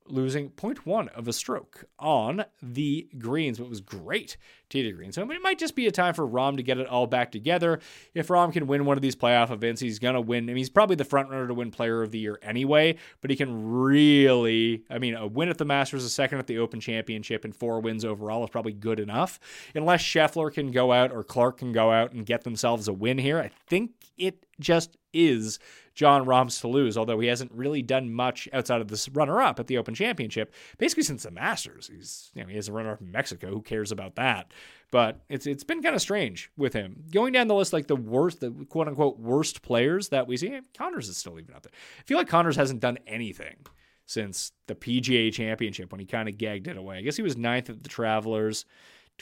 losing 0.06 0.50
0.1 0.50 1.08
of 1.08 1.28
a 1.28 1.32
stroke 1.32 1.84
on 1.98 2.44
the 2.62 3.08
greens, 3.18 3.58
but 3.58 3.68
was 3.68 3.80
great 3.80 4.36
tee 4.72 4.82
to 4.82 4.92
green. 4.92 5.12
So 5.12 5.22
it 5.22 5.42
might 5.42 5.58
just 5.58 5.76
be 5.76 5.86
a 5.86 5.92
time 5.92 6.14
for 6.14 6.26
Rahm 6.26 6.56
to 6.56 6.62
get 6.62 6.78
it 6.78 6.86
all 6.86 7.06
back 7.06 7.30
together. 7.30 7.78
If 8.14 8.28
Rahm 8.28 8.52
can 8.52 8.66
win 8.66 8.84
one 8.84 8.96
of 8.96 9.02
these 9.02 9.14
playoff 9.14 9.50
events, 9.50 9.80
he's 9.80 9.98
going 9.98 10.14
to 10.14 10.20
win. 10.20 10.44
I 10.44 10.46
mean, 10.48 10.56
he's 10.56 10.70
probably 10.70 10.96
the 10.96 11.04
front 11.04 11.28
runner 11.28 11.46
to 11.46 11.54
win 11.54 11.70
player 11.70 12.02
of 12.02 12.10
the 12.10 12.18
year 12.18 12.38
anyway, 12.42 12.96
but 13.20 13.30
he 13.30 13.36
can 13.36 13.70
really, 13.70 14.82
I 14.90 14.98
mean, 14.98 15.14
a 15.14 15.26
win 15.26 15.50
at 15.50 15.58
the 15.58 15.64
Masters, 15.64 16.04
a 16.04 16.10
second 16.10 16.38
at 16.38 16.46
the 16.46 16.58
Open 16.58 16.80
Championship, 16.80 17.44
and 17.44 17.54
four 17.54 17.80
wins 17.80 18.04
overall 18.04 18.44
is 18.44 18.50
probably 18.50 18.72
good 18.72 18.98
enough. 18.98 19.38
Unless 19.74 20.02
Scheffler 20.02 20.52
can 20.52 20.70
go 20.70 20.92
out 20.92 21.12
or 21.12 21.22
Clark 21.22 21.58
can 21.58 21.72
go 21.72 21.92
out 21.92 22.12
and 22.12 22.24
get 22.24 22.44
themselves 22.44 22.88
a 22.88 22.92
win 22.92 23.18
here, 23.18 23.38
I 23.38 23.50
think 23.68 23.92
it 24.16 24.46
just 24.60 24.96
is 25.12 25.58
Jon 25.94 26.24
Rahm's 26.24 26.60
to 26.60 26.68
lose, 26.68 26.96
although 26.96 27.20
he 27.20 27.28
hasn't 27.28 27.52
really 27.52 27.82
done 27.82 28.12
much 28.12 28.48
outside 28.52 28.80
of 28.80 28.88
this 28.88 29.08
runner 29.10 29.40
up 29.40 29.60
at 29.60 29.66
the 29.66 29.78
Open 29.78 29.94
Championship, 29.94 30.54
basically 30.78 31.02
since 31.02 31.24
the 31.24 31.30
Masters. 31.30 31.90
He's, 31.92 32.30
you 32.34 32.42
know, 32.42 32.48
he 32.48 32.56
has 32.56 32.68
a 32.68 32.72
runner 32.72 32.92
up 32.92 33.00
in 33.00 33.10
Mexico. 33.10 33.50
Who 33.50 33.62
cares 33.62 33.92
about 33.92 34.16
that? 34.16 34.52
But 34.90 35.20
it's 35.28 35.46
it's 35.46 35.64
been 35.64 35.82
kind 35.82 35.94
of 35.94 36.00
strange 36.00 36.50
with 36.56 36.72
him. 36.72 37.04
Going 37.10 37.32
down 37.32 37.48
the 37.48 37.54
list, 37.54 37.72
like 37.72 37.86
the 37.86 37.96
worst, 37.96 38.40
the 38.40 38.50
quote 38.68 38.88
unquote 38.88 39.18
worst 39.18 39.62
players 39.62 40.08
that 40.10 40.26
we 40.26 40.36
see, 40.36 40.48
eh, 40.48 40.60
Conners 40.76 41.08
is 41.08 41.16
still 41.16 41.38
even 41.38 41.54
out 41.54 41.62
there. 41.62 41.72
I 41.98 42.02
feel 42.04 42.18
like 42.18 42.28
Conners 42.28 42.56
hasn't 42.56 42.80
done 42.80 42.98
anything 43.06 43.66
since 44.06 44.52
the 44.66 44.74
PGA 44.74 45.32
Championship 45.32 45.92
when 45.92 46.00
he 46.00 46.06
kind 46.06 46.28
of 46.28 46.36
gagged 46.36 46.68
it 46.68 46.76
away. 46.76 46.98
I 46.98 47.02
guess 47.02 47.16
he 47.16 47.22
was 47.22 47.36
ninth 47.36 47.70
at 47.70 47.82
the 47.82 47.88
Travelers. 47.88 48.64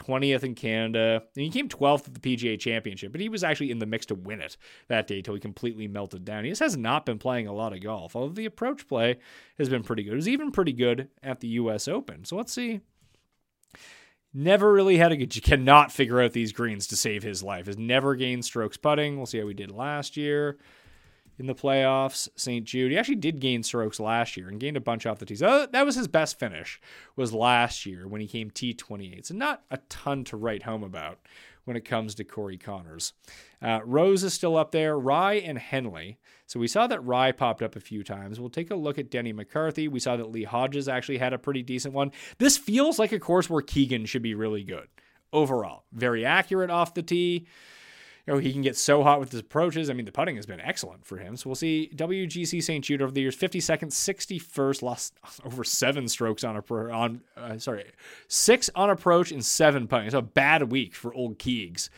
20th 0.01 0.43
in 0.43 0.55
Canada. 0.55 1.23
And 1.37 1.45
he 1.45 1.51
came 1.51 1.69
12th 1.69 2.09
at 2.09 2.15
the 2.15 2.37
PGA 2.37 2.59
Championship, 2.59 3.13
but 3.13 3.21
he 3.21 3.29
was 3.29 3.45
actually 3.45 3.71
in 3.71 3.79
the 3.79 3.87
mix 3.87 4.07
to 4.07 4.15
win 4.15 4.41
it 4.41 4.57
that 4.89 5.07
day 5.07 5.23
till 5.23 5.35
he 5.35 5.41
completely 5.41 5.89
melted 5.89 6.25
down. 6.25 6.45
He 6.45 6.51
just 6.51 6.63
has 6.63 6.77
not 6.77 7.07
been 7.07 7.19
playing 7.19 7.47
a 7.47 7.53
lot 7.53 7.73
of 7.73 7.83
golf, 7.83 8.17
although 8.17 8.33
the 8.33 8.47
approach 8.47 8.89
play 8.89 9.19
has 9.59 9.69
been 9.69 9.83
pretty 9.83 10.03
good. 10.03 10.13
It 10.13 10.17
was 10.17 10.29
even 10.29 10.51
pretty 10.51 10.73
good 10.73 11.09
at 11.23 11.41
the 11.41 11.49
U.S. 11.49 11.89
Open. 11.89 12.25
So 12.25 12.37
let's 12.37 12.53
see. 12.53 12.81
Never 14.33 14.73
really 14.73 14.97
had 14.97 15.11
a 15.11 15.17
good, 15.17 15.35
you 15.35 15.43
cannot 15.43 15.91
figure 15.91 16.21
out 16.21 16.33
these 16.33 16.53
greens 16.53 16.87
to 16.89 16.97
save 16.97 17.23
his 17.23 17.43
life. 17.43 17.67
Has 17.67 17.77
never 17.77 18.15
gained 18.15 18.45
strokes 18.45 18.77
putting. 18.77 19.17
We'll 19.17 19.27
see 19.27 19.41
how 19.41 19.49
he 19.49 19.55
did 19.55 19.73
last 19.73 20.17
year 20.17 20.59
in 21.41 21.47
the 21.47 21.55
playoffs. 21.55 22.29
St. 22.37 22.65
Jude, 22.67 22.93
he 22.93 22.99
actually 22.99 23.17
did 23.17 23.41
gain 23.41 23.63
strokes 23.63 23.99
last 23.99 24.37
year 24.37 24.49
and 24.49 24.61
gained 24.61 24.77
a 24.77 24.81
bunch 24.81 25.07
off 25.07 25.19
the 25.19 25.27
tees. 25.27 25.43
Oh, 25.43 25.67
that 25.73 25.87
was 25.87 25.97
his 25.97 26.07
best 26.07 26.39
finish 26.39 26.79
was 27.17 27.33
last 27.33 27.87
year 27.87 28.07
when 28.07 28.21
he 28.21 28.27
came 28.27 28.51
T28. 28.51 29.27
So 29.27 29.35
not 29.35 29.63
a 29.71 29.79
ton 29.89 30.23
to 30.25 30.37
write 30.37 30.65
home 30.65 30.85
about 30.85 31.19
when 31.65 31.79
it 31.79 31.85
comes 31.85 32.15
to 32.15 32.25
Corey 32.25 32.59
Conners. 32.59 33.15
Uh, 33.63 33.81
Rose 33.85 34.23
is 34.23 34.35
still 34.35 34.57
up 34.57 34.71
there. 34.71 34.99
Rai 34.99 35.43
and 35.43 35.59
Henley. 35.59 36.19
So 36.47 36.61
we 36.61 36.69
saw 36.69 36.87
that 36.87 37.05
Rai 37.05 37.33
popped 37.33 37.63
up 37.63 37.75
a 37.75 37.81
few 37.81 38.05
times. 38.05 38.39
We'll 38.39 38.51
take 38.51 38.71
a 38.71 38.77
look 38.77 38.99
at 38.99 39.11
Denny 39.11 39.33
McCarthy. 39.33 39.89
We 39.89 40.01
saw 40.01 40.17
that 40.17 40.31
Lee 40.31 40.45
Hodges 40.45 40.89
actually 40.89 41.19
had 41.19 41.33
a 41.33 41.39
pretty 41.39 41.63
decent 41.63 41.95
one. 41.95 42.13
This 42.39 42.59
feels 42.59 42.99
like 42.99 43.13
a 43.13 43.19
course 43.19 43.49
where 43.49 43.63
Keegan 43.63 44.05
should 44.05 44.23
be 44.23 44.35
really 44.35 44.63
good 44.63 44.89
overall. 45.33 45.85
Very 45.93 46.27
accurate 46.27 46.71
off 46.71 46.93
the 46.93 47.03
tee 47.03 47.47
you 48.27 48.33
know, 48.33 48.39
he 48.39 48.53
can 48.53 48.63
get 48.63 48.77
so 48.77 49.03
hot 49.03 49.21
with 49.21 49.33
his 49.33 49.41
approaches. 49.41 49.91
I 49.91 49.95
mean, 49.95 50.05
the 50.05 50.13
putting 50.13 50.37
has 50.37 50.47
been 50.47 50.61
excellent 50.61 51.05
for 51.05 51.17
him. 51.19 51.37
So 51.37 51.49
we'll 51.49 51.57
see 51.57 51.91
WGC 51.95 52.63
St. 52.63 52.85
Jude 52.85 53.03
over 53.03 53.13
the 53.13 53.21
years 53.21 53.37
52nd, 53.37 53.89
61st, 53.89 54.83
lost 54.83 55.15
over 55.45 55.65
seven 55.65 56.09
strokes 56.09 56.45
on 56.45 56.57
a 56.57 56.75
on 56.91 57.21
uh, 57.37 57.59
sorry, 57.59 57.85
six 58.29 58.71
on 58.75 58.91
approach 58.91 59.33
and 59.33 59.45
seven 59.45 59.89
putting. 59.89 60.07
It's 60.07 60.15
a 60.15 60.23
bad 60.23 60.71
week 60.71 60.95
for 60.95 61.15
old 61.15 61.39
Keegs. 61.39 61.91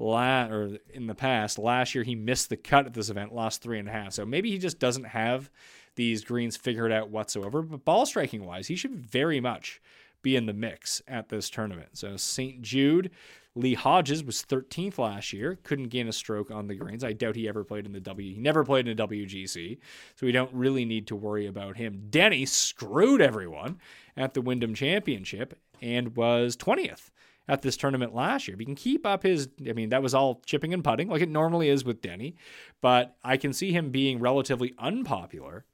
La- 0.00 0.46
or 0.46 0.78
in 0.94 1.08
the 1.08 1.14
past, 1.14 1.58
last 1.58 1.92
year 1.92 2.04
he 2.04 2.14
missed 2.14 2.50
the 2.50 2.56
cut 2.56 2.86
at 2.86 2.94
this 2.94 3.10
event, 3.10 3.34
lost 3.34 3.62
three 3.62 3.80
and 3.80 3.88
a 3.88 3.92
half. 3.92 4.12
So 4.12 4.24
maybe 4.24 4.48
he 4.48 4.56
just 4.58 4.78
doesn't 4.78 5.06
have 5.06 5.50
these 5.96 6.24
greens 6.24 6.56
figured 6.56 6.92
out 6.92 7.10
whatsoever. 7.10 7.62
But 7.62 7.84
ball 7.84 8.06
striking 8.06 8.46
wise, 8.46 8.68
he 8.68 8.76
should 8.76 8.94
very 8.94 9.40
much 9.40 9.80
be 10.22 10.36
in 10.36 10.46
the 10.46 10.52
mix 10.52 11.02
at 11.08 11.28
this 11.28 11.50
tournament. 11.50 11.90
So 11.98 12.16
St. 12.16 12.62
Jude, 12.62 13.10
Lee 13.58 13.74
Hodges 13.74 14.22
was 14.22 14.44
13th 14.44 14.98
last 14.98 15.32
year, 15.32 15.58
couldn't 15.64 15.88
gain 15.88 16.06
a 16.06 16.12
stroke 16.12 16.50
on 16.52 16.68
the 16.68 16.76
greens. 16.76 17.02
I 17.02 17.12
doubt 17.12 17.34
he 17.34 17.48
ever 17.48 17.64
played 17.64 17.86
in 17.86 17.92
the 17.92 18.00
W. 18.00 18.34
He 18.34 18.40
never 18.40 18.64
played 18.64 18.86
in 18.86 18.98
a 18.98 19.08
WGC, 19.08 19.78
so 20.14 20.26
we 20.26 20.32
don't 20.32 20.52
really 20.54 20.84
need 20.84 21.08
to 21.08 21.16
worry 21.16 21.46
about 21.46 21.76
him. 21.76 22.06
Denny 22.08 22.46
screwed 22.46 23.20
everyone 23.20 23.80
at 24.16 24.34
the 24.34 24.40
Wyndham 24.40 24.74
Championship 24.74 25.58
and 25.82 26.14
was 26.16 26.56
20th 26.56 27.10
at 27.48 27.62
this 27.62 27.76
tournament 27.76 28.14
last 28.14 28.46
year. 28.46 28.54
If 28.54 28.60
he 28.60 28.64
can 28.64 28.76
keep 28.76 29.04
up 29.04 29.24
his, 29.24 29.48
I 29.68 29.72
mean, 29.72 29.88
that 29.88 30.04
was 30.04 30.14
all 30.14 30.40
chipping 30.46 30.72
and 30.72 30.84
putting 30.84 31.08
like 31.08 31.22
it 31.22 31.28
normally 31.28 31.68
is 31.68 31.84
with 31.84 32.00
Denny, 32.00 32.36
but 32.80 33.16
I 33.24 33.36
can 33.36 33.52
see 33.52 33.72
him 33.72 33.90
being 33.90 34.20
relatively 34.20 34.72
unpopular 34.78 35.64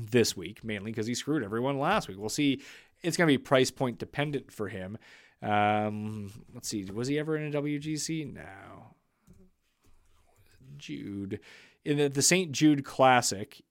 this 0.00 0.36
week, 0.36 0.64
mainly 0.64 0.90
because 0.90 1.06
he 1.06 1.14
screwed 1.14 1.44
everyone 1.44 1.78
last 1.78 2.08
week. 2.08 2.18
We'll 2.18 2.30
see. 2.30 2.62
It's 3.02 3.16
going 3.16 3.28
to 3.28 3.32
be 3.32 3.38
price 3.38 3.70
point 3.70 3.98
dependent 3.98 4.50
for 4.50 4.68
him. 4.68 4.98
Um, 5.42 6.32
let's 6.54 6.68
see. 6.68 6.84
Was 6.84 7.08
he 7.08 7.18
ever 7.18 7.36
in 7.36 7.54
a 7.54 7.62
WGC? 7.62 8.32
No. 8.34 8.94
Jude. 10.78 11.40
In 11.84 11.98
the, 11.98 12.08
the 12.08 12.22
St. 12.22 12.52
Jude 12.52 12.84
Classic, 12.84 13.62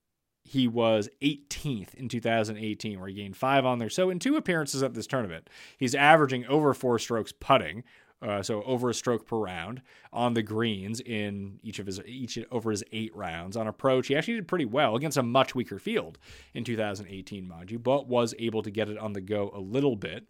he 0.43 0.67
was 0.67 1.09
18th 1.21 1.95
in 1.95 2.07
2018, 2.07 2.99
where 2.99 3.09
he 3.09 3.15
gained 3.15 3.35
five 3.35 3.65
on 3.65 3.79
there. 3.79 3.89
So 3.89 4.09
in 4.09 4.19
two 4.19 4.37
appearances 4.37 4.83
at 4.83 4.93
this 4.93 5.07
tournament, 5.07 5.49
he's 5.77 5.95
averaging 5.95 6.45
over 6.45 6.73
four 6.73 6.99
strokes 6.99 7.31
putting, 7.31 7.83
uh, 8.21 8.41
so 8.41 8.63
over 8.63 8.89
a 8.89 8.93
stroke 8.93 9.27
per 9.27 9.37
round 9.37 9.81
on 10.13 10.33
the 10.33 10.43
greens 10.43 11.01
in 11.01 11.59
each 11.63 11.79
of 11.79 11.85
his 11.85 11.99
each 12.05 12.39
over 12.51 12.71
his 12.71 12.83
eight 12.91 13.13
rounds. 13.15 13.57
On 13.57 13.67
approach, 13.67 14.07
he 14.07 14.15
actually 14.15 14.35
did 14.35 14.47
pretty 14.47 14.65
well 14.65 14.95
against 14.95 15.17
a 15.17 15.23
much 15.23 15.53
weaker 15.53 15.79
field 15.79 16.17
in 16.53 16.63
2018, 16.63 17.47
mind 17.47 17.71
you, 17.71 17.79
but 17.79 18.07
was 18.07 18.33
able 18.39 18.61
to 18.63 18.71
get 18.71 18.89
it 18.89 18.97
on 18.97 19.13
the 19.13 19.21
go 19.21 19.51
a 19.53 19.59
little 19.59 19.95
bit. 19.95 20.27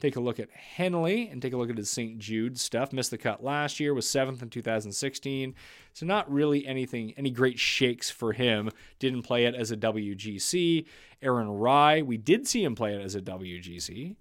Take 0.00 0.16
a 0.16 0.20
look 0.20 0.40
at 0.40 0.50
Henley 0.50 1.28
and 1.28 1.42
take 1.42 1.52
a 1.52 1.56
look 1.56 1.70
at 1.70 1.76
his 1.76 1.90
St. 1.90 2.18
Jude 2.18 2.58
stuff. 2.58 2.92
Missed 2.92 3.10
the 3.10 3.18
cut 3.18 3.44
last 3.44 3.78
year, 3.78 3.92
was 3.92 4.08
seventh 4.08 4.42
in 4.42 4.48
2016. 4.48 5.54
So, 5.92 6.06
not 6.06 6.30
really 6.32 6.66
anything, 6.66 7.12
any 7.16 7.30
great 7.30 7.58
shakes 7.58 8.10
for 8.10 8.32
him. 8.32 8.70
Didn't 8.98 9.22
play 9.22 9.44
it 9.44 9.54
as 9.54 9.70
a 9.70 9.76
WGC. 9.76 10.86
Aaron 11.22 11.50
Rai, 11.50 12.02
we 12.02 12.16
did 12.16 12.48
see 12.48 12.64
him 12.64 12.74
play 12.74 12.94
it 12.94 13.02
as 13.02 13.14
a 13.14 13.20
WGC. 13.20 14.16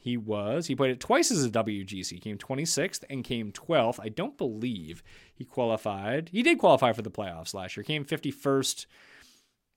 He 0.00 0.16
was, 0.16 0.66
he 0.68 0.76
played 0.76 0.92
it 0.92 1.00
twice 1.00 1.30
as 1.30 1.44
a 1.44 1.50
WGC, 1.50 2.20
came 2.20 2.38
26th 2.38 3.04
and 3.10 3.24
came 3.24 3.52
12th. 3.52 3.98
I 4.00 4.08
don't 4.08 4.38
believe 4.38 5.02
he 5.34 5.44
qualified. 5.44 6.30
He 6.32 6.42
did 6.42 6.58
qualify 6.58 6.92
for 6.92 7.02
the 7.02 7.10
playoffs 7.10 7.52
last 7.52 7.76
year, 7.76 7.84
came 7.84 8.04
51st 8.04 8.86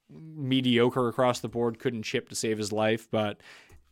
mediocre 0.09 1.07
across 1.07 1.39
the 1.39 1.49
board, 1.49 1.79
couldn't 1.79 2.03
chip 2.03 2.29
to 2.29 2.35
save 2.35 2.57
his 2.57 2.71
life, 2.71 3.07
but 3.09 3.41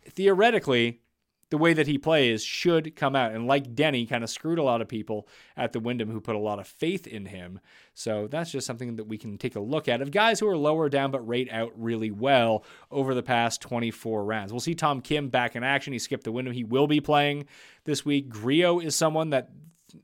theoretically, 0.08 1.02
the 1.50 1.58
way 1.58 1.74
that 1.74 1.88
he 1.88 1.98
plays 1.98 2.44
should 2.44 2.96
come 2.96 3.16
out. 3.16 3.32
And 3.32 3.48
like 3.48 3.74
Denny, 3.74 4.06
kind 4.06 4.24
of 4.24 4.30
screwed 4.30 4.60
a 4.60 4.64
lot 4.64 4.82
of 4.82 4.88
people 4.88 5.28
at 5.58 5.74
the 5.74 5.80
Wyndham 5.80 6.10
who 6.10 6.22
put 6.22 6.36
a 6.36 6.40
lot 6.40 6.60
of 6.60 6.68
faith 6.68 7.08
in 7.08 7.26
him. 7.26 7.60
So 7.94 8.28
that's 8.28 8.52
just 8.52 8.68
something 8.68 8.96
that 8.98 9.06
we 9.06 9.18
can 9.18 9.38
take 9.38 9.56
a 9.56 9.60
look 9.60 9.88
at 9.88 10.02
of 10.02 10.12
guys 10.12 10.40
who 10.40 10.48
are 10.48 10.58
lower 10.58 10.90
down 10.90 11.12
but 11.12 11.28
rate 11.28 11.52
out 11.52 11.72
really 11.76 12.12
well 12.12 12.64
over 12.92 13.16
the 13.16 13.24
past 13.24 13.62
24 13.62 14.24
rounds. 14.24 14.54
We'll 14.54 14.60
see 14.60 14.76
Tom 14.76 15.02
Kim 15.02 15.30
back 15.30 15.56
in 15.56 15.64
action. 15.64 15.94
He 15.94 16.00
skipped 16.00 16.24
the 16.24 16.32
Wyndham. 16.32 16.54
He 16.54 16.64
will 16.64 16.88
be 16.88 17.02
playing 17.02 17.46
this 17.86 18.06
week. 18.06 18.30
Grillo 18.30 18.80
is 18.80 18.96
someone 18.96 19.32
that 19.32 19.50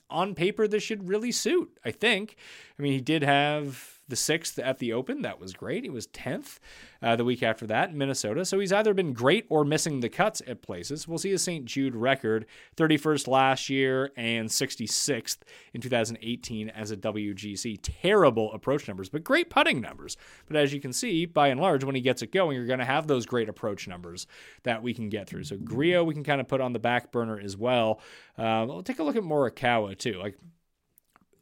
on 0.09 0.33
paper 0.33 0.67
this 0.67 0.81
should 0.81 1.07
really 1.07 1.31
suit, 1.31 1.77
I 1.85 1.91
think. 1.91 2.35
I 2.77 2.81
mean, 2.81 2.93
he 2.93 3.01
did 3.01 3.21
have 3.21 3.94
the 4.07 4.15
sixth 4.15 4.59
at 4.59 4.79
the 4.79 4.93
Open. 4.93 5.21
That 5.21 5.39
was 5.39 5.53
great. 5.53 5.83
He 5.83 5.89
was 5.89 6.07
10th 6.07 6.59
uh, 7.01 7.15
the 7.15 7.23
week 7.23 7.41
after 7.41 7.65
that 7.67 7.89
in 7.89 7.97
Minnesota. 7.97 8.45
So 8.45 8.59
he's 8.59 8.73
either 8.73 8.93
been 8.93 9.13
great 9.13 9.45
or 9.49 9.65
missing 9.65 9.99
the 9.99 10.09
cuts 10.09 10.41
at 10.47 10.61
places. 10.61 11.07
We'll 11.07 11.17
see 11.17 11.31
his 11.31 11.43
St. 11.43 11.65
Jude 11.65 11.95
record 11.95 12.45
31st 12.77 13.27
last 13.27 13.69
year 13.69 14.11
and 14.15 14.49
66th 14.49 15.37
in 15.73 15.81
2018 15.81 16.69
as 16.69 16.91
a 16.91 16.97
WGC. 16.97 17.79
Terrible 17.81 18.53
approach 18.53 18.87
numbers, 18.87 19.09
but 19.09 19.23
great 19.23 19.49
putting 19.49 19.81
numbers. 19.81 20.17
But 20.47 20.57
as 20.57 20.73
you 20.73 20.79
can 20.79 20.93
see, 20.93 21.25
by 21.25 21.47
and 21.47 21.59
large, 21.59 21.83
when 21.83 21.95
he 21.95 22.01
gets 22.01 22.21
it 22.21 22.31
going, 22.31 22.55
you're 22.55 22.67
going 22.67 22.79
to 22.79 22.85
have 22.85 23.07
those 23.07 23.25
great 23.25 23.49
approach 23.49 23.87
numbers 23.87 24.27
that 24.63 24.83
we 24.83 24.93
can 24.93 25.09
get 25.09 25.27
through. 25.27 25.45
So 25.45 25.57
Grillo, 25.57 26.03
we 26.03 26.13
can 26.13 26.23
kind 26.23 26.41
of 26.41 26.47
put 26.47 26.61
on 26.61 26.73
the 26.73 26.79
back 26.79 27.11
burner 27.11 27.39
as 27.39 27.57
well. 27.57 27.99
Uh, 28.37 28.65
we'll 28.67 28.83
take 28.83 28.99
a 28.99 29.03
look 29.03 29.15
at 29.15 29.23
Morikawa 29.23 29.97
too. 29.97 30.13
Like 30.13 30.35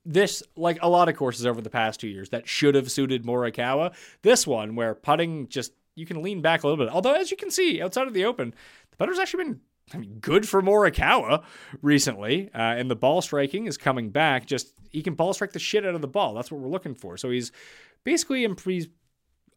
this, 0.05 0.43
like 0.55 0.79
a 0.81 0.89
lot 0.89 1.09
of 1.09 1.15
courses 1.15 1.45
over 1.45 1.61
the 1.61 1.69
past 1.69 1.99
two 1.99 2.07
years, 2.07 2.29
that 2.29 2.47
should 2.47 2.75
have 2.75 2.91
suited 2.91 3.23
Morikawa. 3.23 3.93
This 4.21 4.45
one, 4.45 4.75
where 4.75 4.95
putting 4.95 5.47
just 5.47 5.73
you 5.95 6.05
can 6.05 6.21
lean 6.21 6.41
back 6.41 6.63
a 6.63 6.67
little 6.67 6.83
bit. 6.83 6.93
Although, 6.93 7.13
as 7.13 7.31
you 7.31 7.37
can 7.37 7.51
see 7.51 7.81
outside 7.81 8.07
of 8.07 8.13
the 8.13 8.25
Open, 8.25 8.53
the 8.91 8.97
putter's 8.97 9.19
actually 9.19 9.43
been 9.45 9.59
I 9.93 9.97
mean, 9.97 10.19
good 10.19 10.47
for 10.47 10.61
Morikawa 10.61 11.43
recently, 11.81 12.49
uh, 12.53 12.57
and 12.57 12.89
the 12.89 12.95
ball 12.95 13.21
striking 13.21 13.65
is 13.65 13.77
coming 13.77 14.09
back. 14.09 14.45
Just 14.45 14.73
he 14.91 15.01
can 15.01 15.13
ball 15.13 15.33
strike 15.33 15.51
the 15.51 15.59
shit 15.59 15.85
out 15.85 15.95
of 15.95 16.01
the 16.01 16.07
ball. 16.07 16.33
That's 16.33 16.51
what 16.51 16.61
we're 16.61 16.69
looking 16.69 16.95
for. 16.95 17.17
So 17.17 17.29
he's 17.29 17.51
basically 18.03 18.47
he's 18.65 18.87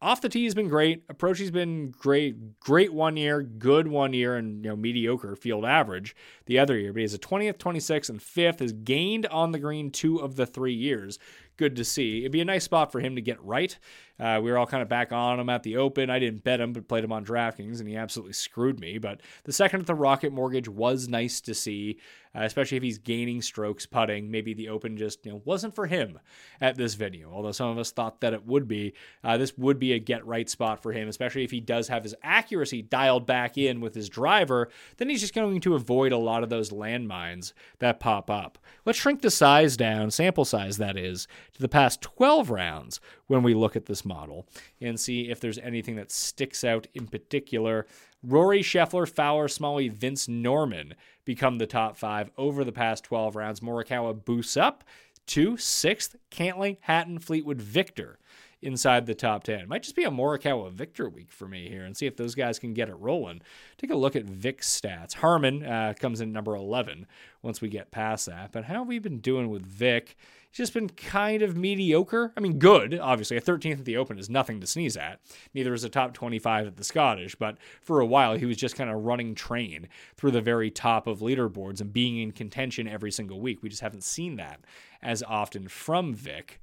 off 0.00 0.20
the 0.20 0.28
tee 0.28 0.44
has 0.44 0.54
been 0.54 0.68
great. 0.68 1.04
Approach 1.08 1.38
has 1.38 1.50
been 1.50 1.90
great. 1.90 2.60
Great 2.60 2.92
one 2.92 3.16
year, 3.16 3.42
good 3.42 3.88
one 3.88 4.12
year, 4.12 4.36
and 4.36 4.64
you 4.64 4.70
know 4.70 4.76
mediocre 4.76 5.36
field 5.36 5.64
average 5.64 6.14
the 6.46 6.58
other 6.58 6.78
year. 6.78 6.92
But 6.92 7.02
he's 7.02 7.14
a 7.14 7.18
20th, 7.18 7.58
26th, 7.58 8.08
and 8.10 8.20
5th. 8.20 8.60
Has 8.60 8.72
gained 8.72 9.26
on 9.26 9.52
the 9.52 9.58
green 9.58 9.90
two 9.90 10.18
of 10.18 10.36
the 10.36 10.46
three 10.46 10.74
years 10.74 11.18
good 11.56 11.76
to 11.76 11.84
see. 11.84 12.20
It'd 12.20 12.32
be 12.32 12.40
a 12.40 12.44
nice 12.44 12.64
spot 12.64 12.92
for 12.92 13.00
him 13.00 13.16
to 13.16 13.22
get 13.22 13.42
right. 13.42 13.76
Uh, 14.18 14.40
we 14.42 14.50
were 14.50 14.56
all 14.56 14.66
kind 14.66 14.82
of 14.82 14.88
back 14.88 15.12
on 15.12 15.38
him 15.38 15.48
at 15.50 15.62
the 15.62 15.76
Open. 15.76 16.08
I 16.08 16.18
didn't 16.18 16.42
bet 16.42 16.60
him, 16.60 16.72
but 16.72 16.88
played 16.88 17.04
him 17.04 17.12
on 17.12 17.24
DraftKings, 17.24 17.80
and 17.80 17.88
he 17.88 17.96
absolutely 17.96 18.32
screwed 18.32 18.80
me. 18.80 18.98
But 18.98 19.20
the 19.44 19.52
second 19.52 19.80
at 19.80 19.86
the 19.86 19.94
Rocket 19.94 20.32
Mortgage 20.32 20.68
was 20.68 21.06
nice 21.06 21.40
to 21.42 21.54
see, 21.54 21.98
uh, 22.34 22.42
especially 22.42 22.78
if 22.78 22.82
he's 22.82 22.98
gaining 22.98 23.42
strokes 23.42 23.84
putting. 23.84 24.30
Maybe 24.30 24.54
the 24.54 24.70
Open 24.70 24.96
just 24.96 25.26
you 25.26 25.32
know 25.32 25.42
wasn't 25.44 25.74
for 25.74 25.86
him 25.86 26.18
at 26.62 26.76
this 26.76 26.94
venue. 26.94 27.30
Although 27.30 27.52
some 27.52 27.68
of 27.68 27.78
us 27.78 27.90
thought 27.90 28.22
that 28.22 28.32
it 28.32 28.46
would 28.46 28.66
be. 28.66 28.94
Uh, 29.22 29.36
this 29.36 29.56
would 29.58 29.78
be 29.78 29.92
a 29.92 29.98
get 29.98 30.26
right 30.26 30.48
spot 30.48 30.82
for 30.82 30.92
him, 30.92 31.08
especially 31.08 31.44
if 31.44 31.50
he 31.50 31.60
does 31.60 31.88
have 31.88 32.02
his 32.02 32.14
accuracy 32.22 32.80
dialed 32.80 33.26
back 33.26 33.58
in 33.58 33.82
with 33.82 33.94
his 33.94 34.08
driver. 34.08 34.70
Then 34.96 35.10
he's 35.10 35.20
just 35.20 35.34
going 35.34 35.60
to 35.60 35.74
avoid 35.74 36.12
a 36.12 36.18
lot 36.18 36.42
of 36.42 36.48
those 36.48 36.70
landmines 36.70 37.52
that 37.80 38.00
pop 38.00 38.30
up. 38.30 38.58
Let's 38.86 38.98
shrink 38.98 39.20
the 39.20 39.30
size 39.30 39.76
down, 39.76 40.10
sample 40.10 40.46
size 40.46 40.78
that 40.78 40.96
is, 40.96 41.28
to 41.56 41.62
the 41.62 41.68
past 41.68 42.02
12 42.02 42.50
rounds 42.50 43.00
when 43.26 43.42
we 43.42 43.54
look 43.54 43.76
at 43.76 43.86
this 43.86 44.04
model 44.04 44.46
and 44.80 45.00
see 45.00 45.30
if 45.30 45.40
there's 45.40 45.58
anything 45.58 45.96
that 45.96 46.12
sticks 46.12 46.62
out 46.62 46.86
in 46.94 47.06
particular. 47.06 47.86
Rory 48.22 48.62
Scheffler, 48.62 49.08
Fowler, 49.08 49.48
Smalley, 49.48 49.88
Vince 49.88 50.26
Norrman 50.26 50.92
become 51.24 51.58
the 51.58 51.66
top 51.66 51.96
five 51.96 52.30
over 52.36 52.64
the 52.64 52.72
past 52.72 53.04
12 53.04 53.36
rounds. 53.36 53.60
Morikawa 53.60 54.24
boosts 54.24 54.56
up 54.56 54.84
to 55.26 55.56
sixth. 55.56 56.16
Cantlay, 56.30 56.76
Hatton, 56.80 57.18
Fleetwood, 57.18 57.60
Victor 57.60 58.18
inside 58.62 59.06
the 59.06 59.14
top 59.14 59.44
10. 59.44 59.60
It 59.60 59.68
might 59.68 59.82
just 59.82 59.96
be 59.96 60.04
a 60.04 60.10
Morikawa 60.10 60.72
Victor 60.72 61.08
week 61.08 61.30
for 61.30 61.46
me 61.46 61.68
here 61.68 61.84
and 61.84 61.96
see 61.96 62.06
if 62.06 62.16
those 62.16 62.34
guys 62.34 62.58
can 62.58 62.74
get 62.74 62.88
it 62.88 62.98
rolling. 62.98 63.42
Take 63.78 63.90
a 63.90 63.96
look 63.96 64.16
at 64.16 64.24
Vic's 64.24 64.80
stats. 64.80 65.14
Harman 65.14 65.64
uh, 65.64 65.94
comes 65.98 66.20
in 66.20 66.32
number 66.32 66.54
11 66.54 67.06
once 67.42 67.60
we 67.60 67.68
get 67.68 67.90
past 67.90 68.26
that. 68.26 68.52
But 68.52 68.64
how 68.64 68.80
have 68.80 68.88
we 68.88 68.98
been 68.98 69.18
doing 69.18 69.50
with 69.50 69.64
Vic? 69.64 70.16
Just 70.56 70.72
been 70.72 70.88
kind 70.88 71.42
of 71.42 71.54
mediocre. 71.54 72.32
I 72.34 72.40
mean, 72.40 72.58
good, 72.58 72.98
obviously. 72.98 73.36
A 73.36 73.42
13th 73.42 73.80
at 73.80 73.84
the 73.84 73.98
Open 73.98 74.18
is 74.18 74.30
nothing 74.30 74.58
to 74.60 74.66
sneeze 74.66 74.96
at. 74.96 75.20
Neither 75.52 75.74
is 75.74 75.84
a 75.84 75.90
top 75.90 76.14
25 76.14 76.66
at 76.68 76.76
the 76.78 76.84
Scottish, 76.84 77.34
but 77.34 77.58
for 77.82 78.00
a 78.00 78.06
while 78.06 78.38
he 78.38 78.46
was 78.46 78.56
just 78.56 78.74
kind 78.74 78.88
of 78.88 79.04
running 79.04 79.34
train 79.34 79.86
through 80.16 80.30
the 80.30 80.40
very 80.40 80.70
top 80.70 81.06
of 81.06 81.18
leaderboards 81.18 81.82
and 81.82 81.92
being 81.92 82.16
in 82.16 82.32
contention 82.32 82.88
every 82.88 83.12
single 83.12 83.38
week. 83.38 83.62
We 83.62 83.68
just 83.68 83.82
haven't 83.82 84.02
seen 84.02 84.36
that 84.36 84.60
as 85.02 85.22
often 85.22 85.68
from 85.68 86.14
Vic. 86.14 86.58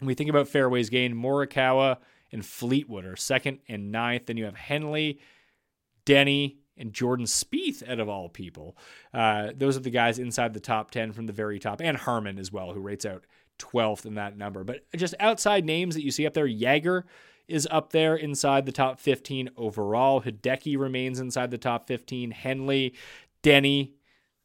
When 0.00 0.08
we 0.08 0.14
think 0.14 0.28
about 0.28 0.48
fairways 0.48 0.90
gained, 0.90 1.14
Morikawa 1.14 1.96
and 2.30 2.44
Fleetwood 2.44 3.06
are 3.06 3.16
second 3.16 3.60
and 3.68 3.90
ninth. 3.90 4.26
Then 4.26 4.36
you 4.36 4.44
have 4.44 4.56
Henley, 4.56 5.18
Denny, 6.04 6.58
and 6.82 6.92
Jordan 6.92 7.24
Spieth, 7.24 7.88
out 7.88 8.00
of 8.00 8.08
all 8.08 8.28
people. 8.28 8.76
Uh, 9.14 9.52
those 9.56 9.76
are 9.76 9.80
the 9.80 9.90
guys 9.90 10.18
inside 10.18 10.52
the 10.52 10.60
top 10.60 10.90
10 10.90 11.12
from 11.12 11.26
the 11.26 11.32
very 11.32 11.58
top, 11.58 11.80
and 11.80 11.96
Harman 11.96 12.38
as 12.38 12.52
well, 12.52 12.72
who 12.72 12.80
rates 12.80 13.06
out 13.06 13.24
12th 13.58 14.04
in 14.04 14.16
that 14.16 14.36
number. 14.36 14.64
But 14.64 14.80
just 14.96 15.14
outside 15.20 15.64
names 15.64 15.94
that 15.94 16.04
you 16.04 16.10
see 16.10 16.26
up 16.26 16.34
there, 16.34 16.46
Jaeger 16.46 17.06
is 17.48 17.68
up 17.70 17.92
there 17.92 18.16
inside 18.16 18.66
the 18.66 18.72
top 18.72 18.98
15 18.98 19.50
overall. 19.56 20.22
Hideki 20.22 20.78
remains 20.78 21.20
inside 21.20 21.50
the 21.50 21.58
top 21.58 21.86
15. 21.86 22.32
Henley, 22.32 22.94
Denny, 23.42 23.94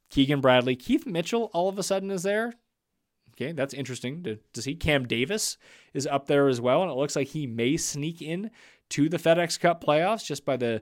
Keegan 0.10 0.40
Bradley, 0.40 0.76
Keith 0.76 1.06
Mitchell 1.06 1.50
all 1.54 1.68
of 1.68 1.80
a 1.80 1.84
sudden 1.84 2.12
is 2.12 2.24
there. 2.24 2.54
Okay, 3.34 3.52
that's 3.52 3.74
interesting 3.74 4.24
to, 4.24 4.40
to 4.54 4.62
see. 4.62 4.76
Cam 4.76 5.08
Davis 5.08 5.58
is 5.94 6.08
up 6.08 6.26
there 6.28 6.48
as 6.48 6.60
well, 6.60 6.82
and 6.82 6.92
it 6.92 6.98
looks 6.98 7.16
like 7.16 7.28
he 7.28 7.46
may 7.46 7.78
sneak 7.78 8.22
in 8.22 8.50
to 8.90 9.10
the 9.10 9.18
FedEx 9.18 9.60
Cup 9.60 9.84
playoffs 9.84 10.26
just 10.26 10.44
by 10.44 10.58
the 10.58 10.82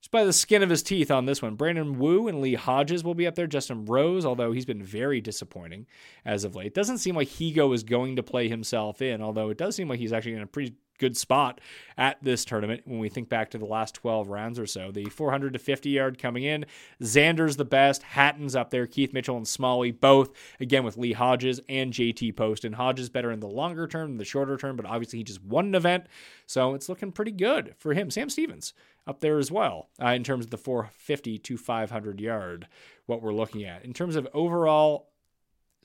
just 0.00 0.10
by 0.10 0.24
the 0.24 0.32
skin 0.32 0.62
of 0.62 0.70
his 0.70 0.82
teeth 0.82 1.10
on 1.10 1.26
this 1.26 1.42
one. 1.42 1.54
Brandon 1.54 1.98
Wu 1.98 2.26
and 2.28 2.40
Lee 2.40 2.54
Hodges 2.54 3.04
will 3.04 3.14
be 3.14 3.26
up 3.26 3.34
there. 3.34 3.46
Justin 3.46 3.84
Rose, 3.84 4.24
although 4.24 4.52
he's 4.52 4.64
been 4.64 4.82
very 4.82 5.20
disappointing 5.20 5.86
as 6.24 6.44
of 6.44 6.56
late. 6.56 6.74
Doesn't 6.74 6.98
seem 6.98 7.16
like 7.16 7.28
Higo 7.28 7.74
is 7.74 7.82
going 7.82 8.16
to 8.16 8.22
play 8.22 8.48
himself 8.48 9.02
in, 9.02 9.20
although 9.20 9.50
it 9.50 9.58
does 9.58 9.76
seem 9.76 9.88
like 9.88 9.98
he's 9.98 10.12
actually 10.12 10.34
in 10.34 10.42
a 10.42 10.46
pretty 10.46 10.74
good 11.00 11.16
spot 11.16 11.60
at 11.96 12.22
this 12.22 12.44
tournament 12.44 12.82
when 12.84 13.00
we 13.00 13.08
think 13.08 13.28
back 13.28 13.50
to 13.50 13.58
the 13.58 13.64
last 13.64 13.94
12 13.96 14.28
rounds 14.28 14.58
or 14.58 14.66
so. 14.66 14.92
The 14.92 15.06
400 15.06 15.54
to 15.54 15.58
50 15.58 15.90
yard 15.90 16.18
coming 16.18 16.44
in. 16.44 16.66
Xander's 17.02 17.56
the 17.56 17.64
best. 17.64 18.04
Hatton's 18.04 18.54
up 18.54 18.70
there. 18.70 18.86
Keith 18.86 19.12
Mitchell 19.12 19.36
and 19.36 19.48
Smalley 19.48 19.90
both, 19.90 20.30
again, 20.60 20.84
with 20.84 20.96
Lee 20.96 21.14
Hodges 21.14 21.60
and 21.68 21.92
JT 21.92 22.36
Poston. 22.36 22.74
Hodges 22.74 23.08
better 23.08 23.32
in 23.32 23.40
the 23.40 23.48
longer 23.48 23.88
term 23.88 24.10
than 24.10 24.18
the 24.18 24.24
shorter 24.24 24.56
term, 24.56 24.76
but 24.76 24.86
obviously 24.86 25.18
he 25.18 25.24
just 25.24 25.42
won 25.42 25.66
an 25.66 25.74
event. 25.74 26.04
So 26.46 26.74
it's 26.74 26.88
looking 26.88 27.10
pretty 27.10 27.32
good 27.32 27.74
for 27.78 27.94
him. 27.94 28.10
Sam 28.10 28.30
Stevens 28.30 28.74
up 29.06 29.20
there 29.20 29.38
as 29.38 29.50
well 29.50 29.88
uh, 30.00 30.08
in 30.08 30.22
terms 30.22 30.44
of 30.44 30.50
the 30.50 30.58
450 30.58 31.38
to 31.38 31.56
500 31.56 32.20
yard, 32.20 32.68
what 33.06 33.22
we're 33.22 33.32
looking 33.32 33.64
at. 33.64 33.84
In 33.84 33.92
terms 33.92 34.16
of 34.16 34.28
overall 34.34 35.09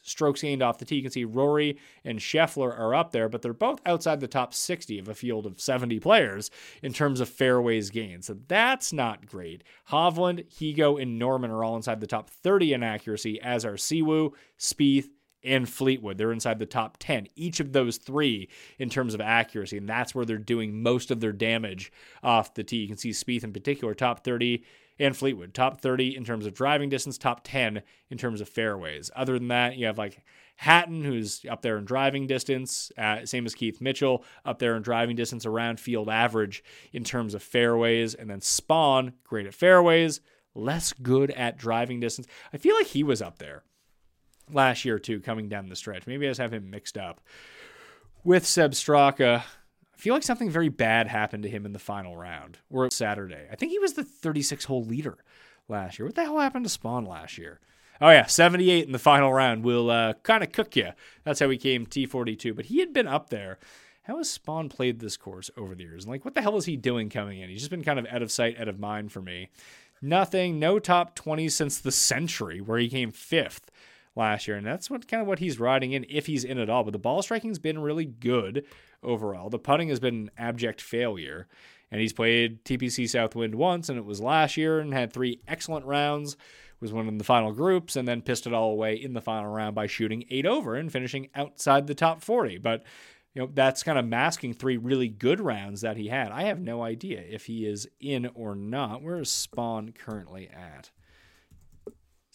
strokes 0.06 0.41
gained 0.41 0.62
off 0.62 0.78
the 0.78 0.86
tee. 0.86 0.96
You 0.96 1.02
can 1.02 1.12
see 1.12 1.26
Rory 1.26 1.78
and 2.04 2.20
Scheffler 2.20 2.78
are 2.78 2.96
up 2.96 3.12
there, 3.12 3.28
but 3.28 3.41
they're 3.41 3.54
both 3.54 3.82
outside 3.86 4.20
the 4.20 4.28
top 4.28 4.54
60 4.54 5.00
of 5.00 5.10
a 5.10 5.13
field 5.13 5.46
of 5.46 5.60
70 5.60 6.00
players 6.00 6.52
in 6.82 6.94
terms 6.94 7.20
of 7.20 7.30
fairways 7.30 7.89
gained. 7.89 8.24
So 8.26 8.38
that's 8.48 8.94
not 8.94 9.26
great. 9.26 9.63
Hovland, 9.89 10.48
Higo, 10.50 11.02
and 11.02 11.20
Norrman 11.22 11.50
are 11.50 11.63
all 11.63 11.76
inside 11.76 12.00
the 12.00 12.08
top 12.08 12.30
30 12.30 12.74
in 12.74 12.84
accuracy, 12.84 13.41
as 13.41 13.65
are 13.65 13.74
Siwoo, 13.74 14.34
Spieth, 14.60 15.10
and 15.44 15.70
Fleetwood. 15.70 16.18
They're 16.18 16.32
inside 16.32 16.60
the 16.60 16.65
top 16.65 16.98
10, 17.00 17.28
each 17.36 17.60
of 17.60 17.72
those 17.72 17.98
three 17.98 18.50
in 18.80 18.89
terms 18.89 19.13
of 19.13 19.22
accuracy. 19.22 19.78
And 19.78 19.88
that's 19.88 20.15
where 20.15 20.26
they're 20.26 20.38
doing 20.38 20.82
most 20.82 21.12
of 21.12 21.20
their 21.20 21.32
damage 21.32 21.91
off 22.24 22.56
the 22.56 22.63
tee. 22.63 22.78
You 22.78 22.88
can 22.88 22.98
see 22.98 23.12
Spieth 23.12 23.44
in 23.44 23.54
particular, 23.54 23.94
top 23.94 24.24
30 24.24 24.63
and 24.99 25.15
Fleetwood, 25.15 25.53
top 25.53 25.81
30 25.81 26.15
in 26.15 26.23
terms 26.23 26.45
of 26.45 26.53
driving 26.53 26.89
distance, 26.89 27.17
top 27.17 27.41
10 27.43 27.81
in 28.10 28.17
terms 28.17 28.41
of 28.41 28.49
fairways. 28.49 29.12
Other 29.15 29.38
than 29.38 29.49
that, 29.49 29.77
you 29.77 29.86
have 29.88 29.97
like 29.97 30.23
Hatton, 30.58 31.03
who's 31.03 31.45
up 31.49 31.62
there 31.62 31.77
in 31.77 31.86
driving 31.86 32.27
distance, 32.27 32.91
uh, 32.97 33.25
same 33.25 33.45
as 33.45 33.55
Keith 33.55 33.81
Mitchell, 33.81 34.23
up 34.45 34.60
there 34.60 34.75
in 34.75 34.84
driving 34.84 35.15
distance 35.15 35.45
around 35.45 35.79
field 35.79 36.10
average 36.10 36.63
in 36.93 37.03
terms 37.03 37.34
of 37.34 37.43
fairways. 37.43 38.15
And 38.15 38.29
then 38.29 38.39
Spaun, 38.39 39.13
great 39.25 39.47
at 39.47 39.53
fairways, 39.53 40.21
less 40.53 40.93
good 40.93 41.31
at 41.31 41.58
driving 41.58 41.99
distance. 41.99 42.27
I 42.53 42.58
feel 42.58 42.75
like 42.75 42.88
he 42.88 43.03
was 43.03 43.21
up 43.21 43.38
there 43.38 43.63
last 44.51 44.86
year 44.86 44.99
too, 44.99 45.19
coming 45.19 45.49
down 45.49 45.67
the 45.67 45.75
stretch. 45.75 46.08
Maybe 46.08 46.25
I 46.25 46.29
just 46.29 46.39
have 46.39 46.53
him 46.53 46.69
mixed 46.69 46.97
up 46.97 47.19
with 48.23 48.45
Sepp 48.45 48.71
Straka. 48.71 49.43
I 49.95 50.01
feel 50.01 50.13
like 50.13 50.23
something 50.23 50.49
very 50.49 50.69
bad 50.69 51.08
happened 51.08 51.43
to 51.43 51.49
him 51.49 51.65
in 51.65 51.73
the 51.73 51.79
final 51.79 52.17
round 52.17 52.60
or 52.69 52.89
Saturday. 52.91 53.47
I 53.51 53.55
think 53.55 53.71
he 53.71 53.79
was 53.79 53.93
the 53.93 54.03
36 54.03 54.65
hole 54.65 54.84
leader 54.84 55.17
last 55.69 55.97
year. 55.97 56.05
What 56.05 56.15
the 56.15 56.23
hell 56.23 56.39
happened 56.39 56.67
to 56.67 56.79
Spaun 56.79 57.08
last 57.08 57.38
year? 57.38 57.60
Oh 58.01 58.10
yeah, 58.10 58.25
78 58.25 58.86
in 58.86 58.91
the 58.91 58.99
final 58.99 59.31
round 59.31 59.63
will 59.63 59.89
uh, 59.89 60.13
kind 60.23 60.43
of 60.43 60.51
cook 60.51 60.75
you. 60.75 60.89
That's 61.23 61.39
how 61.39 61.49
he 61.49 61.58
came 61.58 61.86
T42. 61.86 62.53
But 62.55 62.65
he 62.65 62.79
had 62.79 62.91
been 62.91 63.08
up 63.08 63.29
there. 63.29 63.58
How 64.03 64.17
has 64.17 64.38
Spaun 64.38 64.69
played 64.69 64.99
this 64.99 65.17
course 65.17 65.49
over 65.58 65.73
the 65.73 65.84
years? 65.84 66.03
And 66.03 66.12
like, 66.12 66.25
what 66.25 66.36
the 66.36 66.41
hell 66.41 66.58
is 66.58 66.65
he 66.65 66.75
doing 66.75 67.10
coming 67.10 67.39
in? 67.39 67.49
He's 67.49 67.62
just 67.62 67.71
been 67.71 67.84
kind 67.84 67.97
of 67.97 68.05
out 68.08 68.21
of 68.21 68.31
sight, 68.31 68.60
out 68.60 68.67
of 68.67 68.79
mind 68.79 69.12
for 69.12 69.21
me. 69.21 69.49
Nothing, 70.01 70.60
no 70.60 70.77
top 70.77 71.15
20 71.15 71.47
since 71.49 71.79
the 71.79 71.91
Sentry, 71.91 72.60
where 72.60 72.77
he 72.77 72.89
came 72.89 73.12
fifth 73.12 73.71
last 74.15 74.47
year, 74.47 74.58
and 74.58 74.65
that's 74.65 74.89
what 74.89 75.08
kind 75.08 75.21
of 75.21 75.27
what 75.27 75.39
he's 75.39 75.60
riding 75.60 75.93
in 75.93 76.05
if 76.10 76.25
he's 76.27 76.43
in 76.43 76.58
at 76.58 76.69
all. 76.69 76.84
But 76.84 76.91
the 76.91 76.99
ball 76.99 77.21
striking's 77.21 77.60
been 77.60 77.79
really 77.79 78.05
good 78.05 78.65
overall. 79.06 79.50
The 79.50 79.60
putting 79.60 79.89
has 79.89 80.00
been 80.00 80.15
an 80.15 80.32
abject 80.38 80.82
failure, 80.82 81.48
and 81.91 82.02
he's 82.02 82.13
played 82.13 82.65
TPC 82.65 83.10
Southwind 83.10 83.56
once, 83.56 83.88
and 83.88 83.98
it 83.98 84.06
was 84.06 84.20
last 84.20 84.58
year, 84.58 84.80
and 84.80 84.94
had 84.94 85.13
three 85.13 85.41
excellent 85.48 85.86
rounds. 85.86 86.36
Was 86.82 86.91
one 86.91 87.08
in 87.08 87.18
the 87.18 87.24
final 87.24 87.54
groups, 87.54 87.96
and 87.96 88.06
then 88.06 88.22
pissed 88.22 88.46
it 88.46 88.54
all 88.54 88.72
away 88.72 88.96
in 88.96 89.13
the 89.13 89.22
final 89.22 89.50
round 89.52 89.76
by 89.76 89.88
shooting 89.88 90.26
eight 90.30 90.46
over 90.46 90.76
and 90.76 90.91
finishing 90.91 91.30
outside 91.34 91.88
the 91.88 91.96
top 91.96 92.22
40. 92.22 92.58
But 92.58 92.84
you 93.34 93.41
know 93.41 93.50
that's 93.54 93.82
kind 93.82 93.98
of 93.98 94.06
masking 94.06 94.54
three 94.54 94.78
really 94.78 95.08
good 95.08 95.39
rounds 95.39 95.82
that 95.82 95.98
he 95.98 96.08
had. 96.08 96.32
I 96.32 96.44
have 96.44 96.60
no 96.60 96.84
idea 96.84 97.22
if 97.22 97.46
he 97.46 97.65
is 97.65 97.88
in 98.00 98.30
or 98.34 98.56
not. 98.56 99.02
Where 99.02 99.20
is 99.20 99.30
Spaun 99.30 99.96
currently 99.98 100.50
at? 100.50 100.91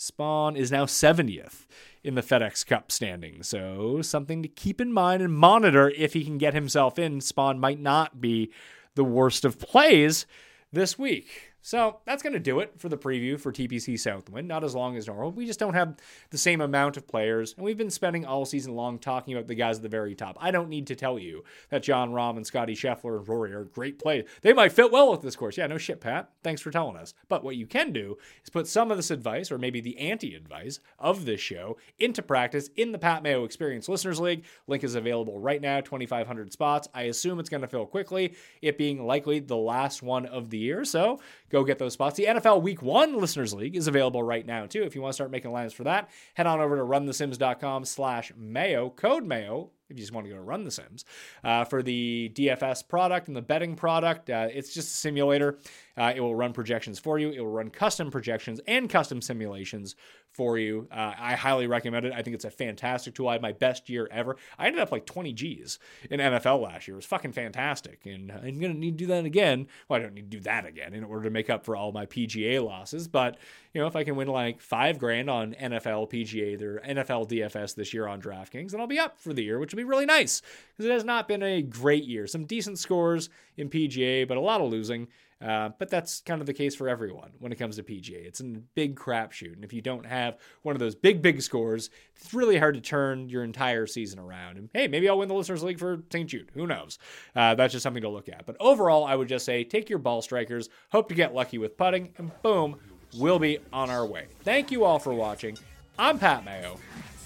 Spaun 0.00 0.56
is 0.56 0.72
now 0.72 0.86
70th 0.86 1.66
in 2.02 2.14
the 2.14 2.22
FedEx 2.22 2.64
Cup 2.64 2.90
standing. 2.90 3.42
So, 3.42 4.00
something 4.00 4.42
to 4.42 4.48
keep 4.48 4.80
in 4.80 4.94
mind 4.94 5.22
and 5.22 5.34
monitor 5.34 5.90
if 5.90 6.14
he 6.14 6.24
can 6.24 6.38
get 6.38 6.54
himself 6.54 6.98
in. 6.98 7.18
Spaun 7.18 7.58
might 7.58 7.78
not 7.78 8.18
be 8.18 8.50
the 8.94 9.04
worst 9.04 9.44
of 9.44 9.58
plays 9.58 10.24
this 10.72 10.98
week. 10.98 11.49
So 11.62 11.98
that's 12.06 12.22
going 12.22 12.32
to 12.32 12.40
do 12.40 12.60
it 12.60 12.72
for 12.78 12.88
the 12.88 12.96
preview 12.96 13.38
for 13.38 13.52
TPC 13.52 13.98
Southwind. 13.98 14.48
Not 14.48 14.64
as 14.64 14.74
long 14.74 14.96
as 14.96 15.06
normal. 15.06 15.30
We 15.32 15.46
just 15.46 15.58
don't 15.58 15.74
have 15.74 15.96
the 16.30 16.38
same 16.38 16.60
amount 16.60 16.96
of 16.96 17.06
players, 17.06 17.54
and 17.54 17.64
we've 17.64 17.76
been 17.76 17.90
spending 17.90 18.24
all 18.24 18.44
season 18.44 18.74
long 18.74 18.98
talking 18.98 19.34
about 19.34 19.46
the 19.46 19.54
guys 19.54 19.76
at 19.76 19.82
the 19.82 19.88
very 19.88 20.14
top. 20.14 20.36
I 20.40 20.50
don't 20.50 20.68
need 20.68 20.86
to 20.86 20.96
tell 20.96 21.18
you 21.18 21.44
that 21.68 21.82
Jon 21.82 22.12
Rahm 22.12 22.36
and 22.36 22.46
Scottie 22.46 22.74
Scheffler 22.74 23.18
and 23.18 23.28
Rory 23.28 23.52
are 23.52 23.64
great 23.64 23.98
players. 23.98 24.28
They 24.42 24.52
might 24.52 24.72
fit 24.72 24.90
well 24.90 25.10
with 25.10 25.22
this 25.22 25.36
course. 25.36 25.58
Yeah, 25.58 25.66
no 25.66 25.78
shit, 25.78 26.00
Pat. 26.00 26.30
Thanks 26.42 26.62
for 26.62 26.70
telling 26.70 26.96
us. 26.96 27.14
But 27.28 27.44
what 27.44 27.56
you 27.56 27.66
can 27.66 27.92
do 27.92 28.16
is 28.42 28.50
put 28.50 28.66
some 28.66 28.90
of 28.90 28.96
this 28.96 29.10
advice, 29.10 29.52
or 29.52 29.58
maybe 29.58 29.80
the 29.80 29.98
anti-advice 29.98 30.80
of 30.98 31.24
this 31.24 31.40
show, 31.40 31.76
into 31.98 32.22
practice 32.22 32.70
in 32.76 32.92
the 32.92 32.98
Pat 32.98 33.22
Mayo 33.22 33.44
Experience 33.44 33.88
Listeners 33.88 34.20
League. 34.20 34.44
Link 34.66 34.84
is 34.84 34.94
available 34.94 35.38
right 35.38 35.60
now, 35.60 35.80
2,500 35.80 36.52
spots. 36.52 36.88
I 36.94 37.02
assume 37.02 37.38
it's 37.38 37.50
going 37.50 37.60
to 37.60 37.68
fill 37.68 37.86
quickly, 37.86 38.34
it 38.62 38.78
being 38.78 39.04
likely 39.04 39.40
the 39.40 39.56
last 39.56 40.02
one 40.02 40.26
of 40.26 40.50
the 40.50 40.58
year. 40.58 40.84
So 40.84 41.20
go 41.50 41.64
get 41.64 41.78
those 41.78 41.92
spots. 41.92 42.16
The 42.16 42.26
NFL 42.26 42.62
Week 42.62 42.82
1 42.82 43.18
Listeners 43.18 43.52
League 43.52 43.76
is 43.76 43.86
available 43.86 44.22
right 44.22 44.46
now, 44.46 44.66
too. 44.66 44.82
If 44.82 44.94
you 44.94 45.02
want 45.02 45.12
to 45.12 45.14
start 45.14 45.30
making 45.30 45.52
lines 45.52 45.72
for 45.72 45.84
that, 45.84 46.08
head 46.34 46.46
on 46.46 46.60
over 46.60 46.76
to 46.76 46.82
runthesims.com 46.82 47.84
slash 47.84 48.32
mayo, 48.36 48.90
code 48.90 49.24
mayo, 49.24 49.70
if 49.90 49.96
you 49.96 50.02
just 50.02 50.12
want 50.12 50.26
to 50.26 50.32
go 50.32 50.38
run 50.38 50.64
the 50.64 50.70
sims 50.70 51.04
uh, 51.44 51.64
for 51.64 51.82
the 51.82 52.32
dfs 52.34 52.86
product 52.86 53.28
and 53.28 53.36
the 53.36 53.42
betting 53.42 53.74
product 53.74 54.30
uh, 54.30 54.48
it's 54.52 54.72
just 54.72 54.88
a 54.88 54.96
simulator. 54.96 55.58
Uh, 55.96 56.12
it 56.14 56.20
will 56.20 56.34
run 56.34 56.52
projections 56.52 56.98
for 56.98 57.18
you. 57.18 57.30
It 57.30 57.40
will 57.40 57.50
run 57.50 57.68
custom 57.70 58.10
projections 58.10 58.60
and 58.66 58.88
custom 58.88 59.20
simulations 59.20 59.96
for 60.32 60.58
you. 60.58 60.86
Uh, 60.92 61.12
i 61.18 61.34
highly 61.34 61.66
recommend 61.66 62.06
it. 62.06 62.12
I 62.12 62.22
think 62.22 62.34
it's 62.34 62.44
a 62.44 62.50
fantastic 62.50 63.14
tool. 63.14 63.28
I 63.28 63.32
had 63.32 63.42
my 63.42 63.52
best 63.52 63.90
year 63.90 64.08
ever. 64.10 64.36
I 64.58 64.66
ended 64.66 64.80
up 64.80 64.92
like 64.92 65.04
20 65.04 65.32
g's 65.32 65.78
in 66.08 66.20
nfl 66.20 66.62
last 66.62 66.86
year. 66.86 66.94
It 66.94 66.98
was 66.98 67.06
fucking 67.06 67.32
fantastic. 67.32 68.06
And 68.06 68.30
i'm 68.30 68.60
going 68.60 68.72
to 68.72 68.78
need 68.78 68.98
to 68.98 69.04
do 69.04 69.06
that 69.06 69.24
again. 69.24 69.66
Well 69.88 69.98
i 69.98 70.02
don't 70.02 70.14
need 70.14 70.30
to 70.30 70.36
do 70.36 70.40
that 70.44 70.66
again 70.66 70.94
in 70.94 71.04
order 71.04 71.24
to 71.24 71.30
make 71.30 71.50
up 71.50 71.64
for 71.64 71.74
all 71.74 71.92
my 71.92 72.06
pga 72.06 72.64
losses. 72.64 73.08
But 73.08 73.38
you 73.72 73.80
know 73.80 73.86
if 73.86 73.96
i 73.96 74.04
can 74.04 74.16
win 74.16 74.28
like 74.28 74.60
five 74.60 74.98
grand 74.98 75.30
on 75.30 75.54
nfl 75.54 76.10
pga 76.10 76.58
their 76.58 76.80
nfl 76.80 77.28
dfs 77.28 77.74
this 77.74 77.94
year 77.94 78.06
on 78.06 78.20
draftkings 78.20 78.70
then 78.70 78.80
i'll 78.80 78.86
be 78.86 78.98
up 78.98 79.18
for 79.18 79.32
the 79.32 79.42
year 79.42 79.58
which 79.58 79.72
will 79.72 79.79
be 79.80 79.88
really 79.88 80.06
nice 80.06 80.42
because 80.72 80.86
it 80.86 80.92
has 80.92 81.04
not 81.04 81.28
been 81.28 81.42
a 81.42 81.62
great 81.62 82.04
year. 82.04 82.26
Some 82.26 82.44
decent 82.44 82.78
scores 82.78 83.28
in 83.56 83.70
PGA, 83.70 84.26
but 84.26 84.36
a 84.36 84.40
lot 84.40 84.60
of 84.60 84.70
losing. 84.70 85.08
Uh, 85.42 85.70
but 85.78 85.88
that's 85.88 86.20
kind 86.20 86.40
of 86.42 86.46
the 86.46 86.52
case 86.52 86.74
for 86.74 86.88
everyone 86.88 87.30
when 87.38 87.50
it 87.50 87.56
comes 87.56 87.76
to 87.76 87.82
PGA. 87.82 88.26
It's 88.26 88.40
a 88.40 88.44
big 88.44 88.94
crapshoot. 88.94 89.54
And 89.54 89.64
if 89.64 89.72
you 89.72 89.80
don't 89.80 90.04
have 90.04 90.36
one 90.62 90.76
of 90.76 90.80
those 90.80 90.94
big, 90.94 91.22
big 91.22 91.40
scores, 91.40 91.88
it's 92.14 92.34
really 92.34 92.58
hard 92.58 92.74
to 92.74 92.80
turn 92.80 93.28
your 93.30 93.42
entire 93.42 93.86
season 93.86 94.18
around. 94.18 94.58
And 94.58 94.68
hey, 94.74 94.86
maybe 94.86 95.08
I'll 95.08 95.18
win 95.18 95.28
the 95.28 95.34
Listeners 95.34 95.62
League 95.62 95.78
for 95.78 96.02
St. 96.12 96.28
Jude. 96.28 96.50
Who 96.54 96.66
knows? 96.66 96.98
Uh, 97.34 97.54
that's 97.54 97.72
just 97.72 97.82
something 97.82 98.02
to 98.02 98.10
look 98.10 98.28
at. 98.28 98.44
But 98.44 98.56
overall, 98.60 99.04
I 99.04 99.16
would 99.16 99.28
just 99.28 99.46
say 99.46 99.64
take 99.64 99.88
your 99.88 99.98
ball 99.98 100.20
strikers, 100.20 100.68
hope 100.92 101.08
to 101.08 101.14
get 101.14 101.34
lucky 101.34 101.56
with 101.56 101.78
putting, 101.78 102.12
and 102.18 102.30
boom, 102.42 102.76
we'll 103.16 103.38
be 103.38 103.60
on 103.72 103.88
our 103.88 104.04
way. 104.04 104.26
Thank 104.44 104.70
you 104.70 104.84
all 104.84 104.98
for 104.98 105.14
watching. 105.14 105.56
I'm 105.98 106.18
Pat 106.18 106.44
Mayo. 106.44 106.76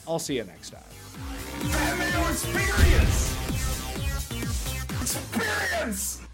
I'll 0.07 0.21
see 0.21 0.37
you 0.37 0.45
next 0.45 0.71
time. 0.71 0.94
Experience! 2.35 3.37
Experience! 5.01 6.34